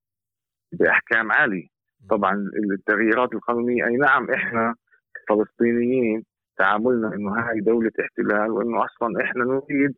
بأحكام 0.73 1.33
عالية. 1.33 1.67
طبعا 2.11 2.51
التغييرات 2.73 3.33
القانونية 3.35 3.87
أي 3.87 3.97
نعم 3.97 4.31
إحنا 4.31 4.75
فلسطينيين 5.29 6.25
تعاملنا 6.59 7.15
إنه 7.15 7.31
هاي 7.39 7.61
دولة 7.61 7.91
احتلال 8.01 8.51
وإنه 8.51 8.85
أصلا 8.85 9.25
إحنا 9.25 9.45
نريد 9.45 9.95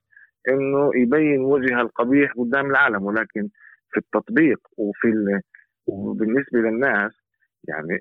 إنه 0.48 0.90
يبين 0.94 1.40
وجهها 1.40 1.80
القبيح 1.80 2.32
قدام 2.32 2.70
العالم 2.70 3.02
ولكن 3.04 3.48
في 3.90 3.96
التطبيق 4.00 4.58
وفي 4.76 5.08
وبالنسبة 5.86 6.58
للناس 6.58 7.12
يعني 7.68 7.98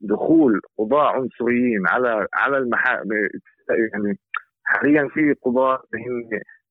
دخول 0.00 0.60
قضاة 0.78 1.08
عنصريين 1.08 1.86
على 1.88 2.26
على 2.34 2.58
المحا 2.58 3.04
يعني 3.92 4.18
حاليا 4.64 5.08
في 5.08 5.32
قضاة 5.42 5.82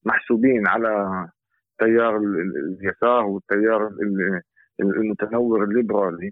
محسوبين 0.06 0.68
على 0.68 1.28
تيار 1.80 2.18
اليسار 2.18 3.26
والتيار 3.26 3.90
المتنور 4.80 5.64
الليبرالي. 5.64 6.32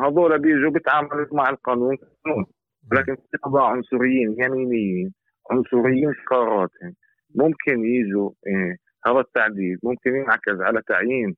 هذول 0.00 0.38
بيجوا 0.38 0.70
بيتعاملوا 0.70 1.26
مع 1.32 1.48
القانون. 1.50 1.96
لكن 2.92 3.14
في 3.16 3.36
قضاة 3.42 3.66
عنصريين 3.68 4.36
يمينيين 4.38 5.14
عنصريين 5.50 6.12
في 6.12 6.20
قراراتهم 6.30 6.94
ممكن 7.34 7.84
يجوا 7.84 8.30
إيه 8.46 8.76
هذا 9.06 9.20
التعديل 9.20 9.78
ممكن 9.82 10.10
ينعكس 10.16 10.60
على 10.60 10.82
تعيين 10.86 11.36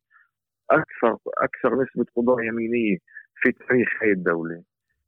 أكثر 0.70 1.16
أكثر 1.38 1.82
نسبة 1.82 2.05
قضاه 2.16 2.36
يمينية. 2.43 2.99
في 3.41 3.53
تاريخ 3.53 3.88
هاي 4.03 4.12
الدولة 4.12 4.62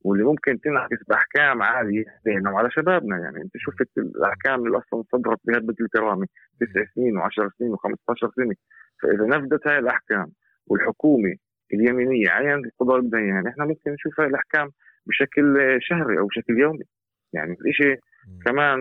واللي 0.04 0.24
ممكن 0.24 0.60
تنعكس 0.60 1.04
بأحكام 1.08 1.62
عاليه 1.62 2.04
علينا 2.26 2.50
وعلى 2.50 2.70
شبابنا. 2.70 3.18
يعني 3.18 3.42
أنت 3.42 3.52
شفت 3.56 3.98
الأحكام 3.98 4.66
اللي 4.66 4.78
أصلا 4.78 5.02
صدرت 5.12 5.38
بهبه 5.44 5.74
الكرامة 5.80 6.26
تسع 6.60 6.84
سنين 6.94 7.20
و10 7.20 7.58
سنين 7.58 7.74
و15 7.74 8.34
سنة. 8.36 8.54
فإذا 9.02 9.26
نفذت 9.26 9.66
هاي 9.66 9.78
الأحكام 9.78 10.26
والحكومة 10.66 11.34
اليمينية 11.72 12.30
عينت 12.30 12.66
القضاء 12.66 12.98
الديان 12.98 13.46
إحنا 13.46 13.64
ممكن 13.64 13.90
نشوف 13.90 14.20
هاي 14.20 14.28
الأحكام 14.28 14.70
بشكل 15.06 15.78
شهري 15.80 16.18
أو 16.18 16.26
بشكل 16.26 16.58
يومي. 16.58 16.84
يعني 17.32 17.56
الشيء 17.66 17.98
كمان 18.44 18.78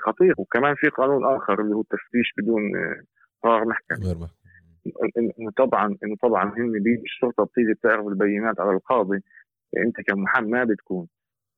خطير 0.00 0.34
وكمان 0.38 0.74
في 0.74 0.88
قانون 0.88 1.36
آخر 1.36 1.60
اللي 1.60 1.74
هو 1.74 1.80
التفتيش 1.80 2.32
بدون 2.38 2.62
قرار 3.42 3.64
محكمة. 3.64 4.28
إنه 5.18 5.50
طبعا 5.56 5.96
إنه 6.04 6.16
طبعا 6.22 6.44
هن 6.44 6.72
الشرطة 7.04 7.44
بتيجي 7.44 7.72
بتعرف 7.72 8.06
البينات 8.06 8.60
على 8.60 8.70
القاضي. 8.70 9.18
أنت 9.76 10.00
كمحامي 10.00 10.50
ما 10.50 10.64
بتكون. 10.64 11.06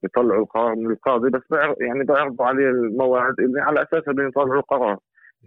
بيطلعوا 0.03 0.43
القرار 0.43 0.75
من 0.75 0.91
القاضي 0.91 1.31
بس 1.31 1.43
يعني 1.81 2.05
بيعرضوا 2.05 2.47
عليه 2.47 2.69
المواد 2.71 3.41
اللي 3.41 3.61
على 3.61 3.83
أساسها 3.83 4.13
بدهم 4.13 4.29
يطلعوا 4.29 4.55
القرار. 4.55 4.99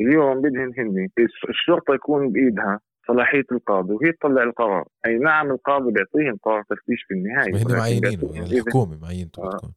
اليوم 0.02 0.42
بدهن 0.42 0.72
هن 0.78 1.10
الشرطة 1.50 1.94
يكون 1.94 2.32
بإيدها 2.32 2.80
صلاحية 3.08 3.46
القاضي 3.52 3.94
وهي 3.94 4.12
تطلع 4.12 4.44
القرار. 4.44 4.88
أي 5.06 5.18
نعم 5.18 5.52
القاضي 5.52 5.92
بيعطيهم 5.92 6.38
قرار 6.44 6.64
تفتيش 6.64 7.04
في 7.08 7.14
النهاية. 7.14 7.54
ولكن 7.54 7.74
معينينه 7.74 8.34
يعني 8.34 8.60
الحكومة 8.60 9.00
معينته 9.02 9.44
آه. 9.44 9.74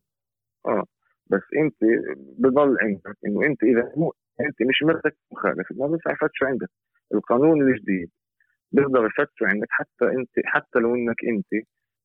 آه. 0.66 0.84
بس 1.30 1.42
أنت 1.56 1.76
بضل 2.38 2.76
عندك 2.82 3.16
إنه 3.26 3.46
أنت 3.46 3.62
إذا 3.62 3.92
مو 3.96 4.12
أنت 4.40 4.62
مش 4.68 4.82
مرتكب 4.82 5.16
مخالفه 5.32 5.74
ما 5.78 5.86
بينفع 5.86 6.12
يفتشوا 6.12 6.46
عندك. 6.46 6.68
القانون 7.14 7.62
الجديد 7.62 8.10
بيقدر 8.72 9.06
يفتشوا 9.06 9.46
عندك 9.46 9.68
حتى 9.70 10.04
انت 10.04 10.30
حتى 10.44 10.78
لو 10.78 10.94
انك 10.94 11.16
انت 11.24 11.64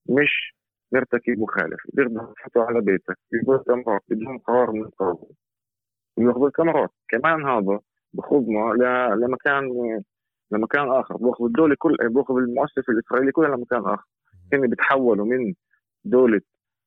مش 0.10 0.58
مرتكب 0.92 1.40
مخالفة 1.40 1.90
بيقدروا 1.94 2.34
يفتحوا 2.46 2.66
على 2.66 2.82
بيتك 2.82 3.18
يجيبوا 3.34 3.58
كاميرات 3.58 4.02
بدون 4.10 4.38
قرار 4.38 4.72
من 4.72 4.82
القاضي. 4.82 5.28
وياخذوا 6.18 6.48
الكاميرات. 6.48 6.90
كمان 7.10 7.46
هذا 7.48 7.80
بخضنا 8.14 8.74
لمكان 9.16 9.64
لمكان 10.52 10.90
آخر. 10.90 11.18
باخذ 11.18 11.46
الدولة 11.46 11.76
كل 11.80 11.98
باخذ 12.02 12.36
المؤسسة 12.36 12.84
الإسرائيلية 12.90 13.32
كلها 13.32 13.56
لمكان 13.56 13.80
آخر. 13.80 14.06
هن 14.54 14.70
بتحولوا 14.70 15.26
من 15.26 15.54
دولة 16.06 16.42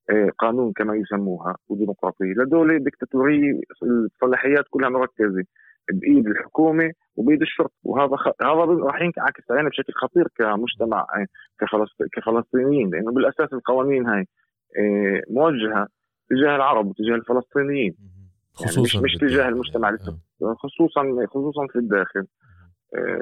آه، 0.09 0.29
قانون 0.39 0.73
كما 0.73 0.95
يسموها 0.95 1.57
وديمقراطية 1.69 2.33
لدولة 2.37 2.77
دكتاتوريه 2.77 3.61
الصلاحيات 3.83 4.65
كلها 4.69 4.89
مركزة. 4.89 5.43
بإيد 5.93 6.27
الحكومة 6.27 6.91
وبإيد 7.15 7.41
الشرطة. 7.41 7.73
وهذا 7.83 8.15
خ... 8.15 8.27
هذا 8.41 8.83
راح 8.85 9.01
ينعكس 9.01 9.51
علينا 9.51 9.69
بشكل 9.69 9.93
خطير 9.93 10.27
كمجتمع 10.35 10.99
آه، 10.99 11.25
كفلسط... 11.59 11.95
كفلسطينيين 12.13 12.89
لأنه 12.89 13.11
بالأساس 13.11 13.53
القوانين 13.53 14.07
هاي 14.07 14.25
آه، 14.79 15.21
موجهة 15.29 15.87
تجاه 16.29 16.55
العرب 16.55 16.87
وتجاه 16.87 17.15
الفلسطينيين. 17.15 17.95
يعني 18.61 18.81
مش 18.83 18.95
مش 18.95 19.13
تجاه 19.21 19.47
المجتمع 19.49 19.89
آه. 19.89 20.55
خصوصا 20.55 21.01
خصوصا 21.27 21.67
في 21.67 21.75
الداخل. 21.79 22.27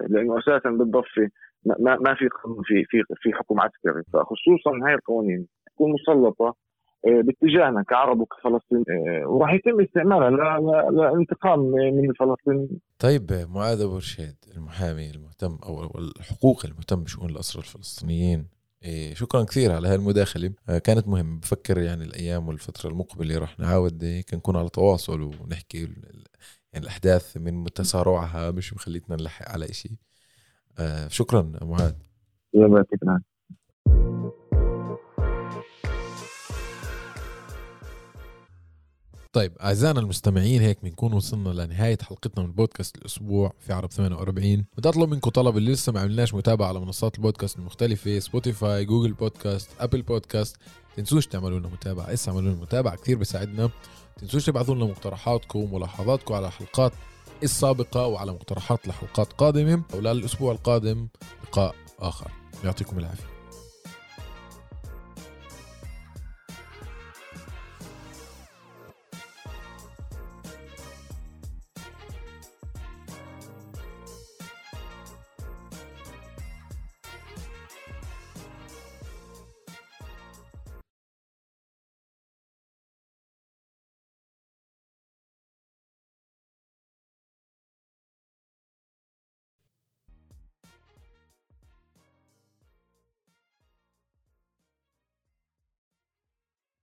لأنه 0.10 0.40
أساسا 0.40 0.70
بالضفة 0.70 1.30
ما- 1.66 1.98
ما 2.02 2.14
في 2.16 2.30
في 2.64 2.84
في 2.90 3.04
في 3.16 3.34
حكم 3.34 3.60
عسكري 3.62 4.04
فخصوصا 4.14 4.72
هاي 4.88 4.94
القوانين 4.94 5.48
تكون 5.74 5.92
مسلطة 5.94 6.56
باتجاهنا 7.06 7.84
كعرب 7.84 8.20
وكفلسطين 8.20 8.84
آه، 8.90 9.28
وراح 9.28 9.54
يتم 9.54 9.82
استعمالها 9.82 10.30
ل- 10.30 10.96
ل- 10.96 10.96
لانتقام 11.16 11.60
من 11.72 12.10
الفلسطينيين 12.10 12.80
طيب 13.00 13.32
معاذ 13.50 13.82
أبو 13.82 13.98
رشيد 13.98 14.36
المحامي 14.58 15.10
المهتم 15.12 15.58
أو 15.64 15.98
الحقوق 16.00 16.66
المهتم 16.66 17.04
بشؤون 17.04 17.30
الاسرى 17.30 17.62
الفلسطينيين 17.62 18.48
إيه 18.84 19.14
شكرا 19.14 19.44
كثير 19.44 19.72
على 19.72 19.88
هاي 19.88 19.96
المداخلة 19.96 20.52
آه، 20.70 20.78
كانت 20.78 21.08
مهمة. 21.08 21.40
بفكر 21.40 21.78
يعني 21.78 22.04
الأيام 22.04 22.48
والفترة 22.48 22.90
المقبلة 22.90 23.38
رح 23.40 23.60
نعاود 23.60 24.04
هيك 24.04 24.34
نكون 24.34 24.56
على 24.56 24.70
تواصل 24.70 25.22
ونحكي 25.22 25.78
يعني 26.74 26.84
الأحداث 26.84 27.38
من 27.38 27.64
تسارعها 27.64 28.52
مش 28.52 28.74
مخليتنا 28.74 29.16
نلحق 29.16 29.50
على 29.52 29.66
إشي. 29.70 29.90
آه 30.80 31.08
شكرا 31.08 31.52
معاذ. 31.62 31.94
يا 32.54 32.68
بارك 32.68 32.88
طيب 39.34 39.58
أعزائنا 39.62 40.00
المستمعين 40.00 40.62
هيك 40.62 40.78
بنكون 40.84 41.14
وصلنا 41.14 41.50
لنهاية 41.50 41.98
حلقتنا 42.02 42.44
من 42.44 42.52
بودكاست 42.52 42.98
الأسبوع 42.98 43.54
في 43.60 43.74
عرب 43.74 43.92
48 43.92 44.66
بدي 44.78 44.90
أطلب 44.90 45.10
منكم 45.10 45.30
طلب 45.30 45.58
اللي 45.58 45.72
لسه 45.72 45.92
ما 45.92 46.00
عملناش 46.00 46.34
متابعة 46.34 46.68
على 46.68 46.80
منصات 46.80 47.16
البودكاست 47.16 47.58
المختلفة 47.58 48.20
Spotify 48.20 48.86
Google 48.86 49.14
Podcast 49.14 49.70
Apple 49.80 50.02
Podcast 50.02 50.58
تنسوش 50.96 51.28
تعملوا 51.28 51.60
لنا 51.60 51.68
متابعة. 51.68 52.14
اسا 52.14 52.32
اعملوا 52.32 52.52
لنا 52.52 52.62
متابعة؟ 52.62 52.96
كثير 52.96 53.18
بيساعدنا. 53.18 53.70
تنسوش 54.18 54.46
تبعثوا 54.46 54.76
لنا 54.76 54.86
مقترحاتكم 54.86 55.60
وملاحظاتكم 55.60 56.34
على 56.34 56.48
الحلقات 56.48 56.94
السابقة 57.44 58.08
وعلى 58.08 58.32
مقترحات 58.32 58.88
لحلقات 58.88 59.34
قادمة. 59.34 59.84
وللأسبوع 59.94 60.52
القادم 60.52 61.08
لقاء 61.44 61.76
آخر. 62.00 62.32
يعطيكم 62.64 63.00
العافية. 63.00 63.39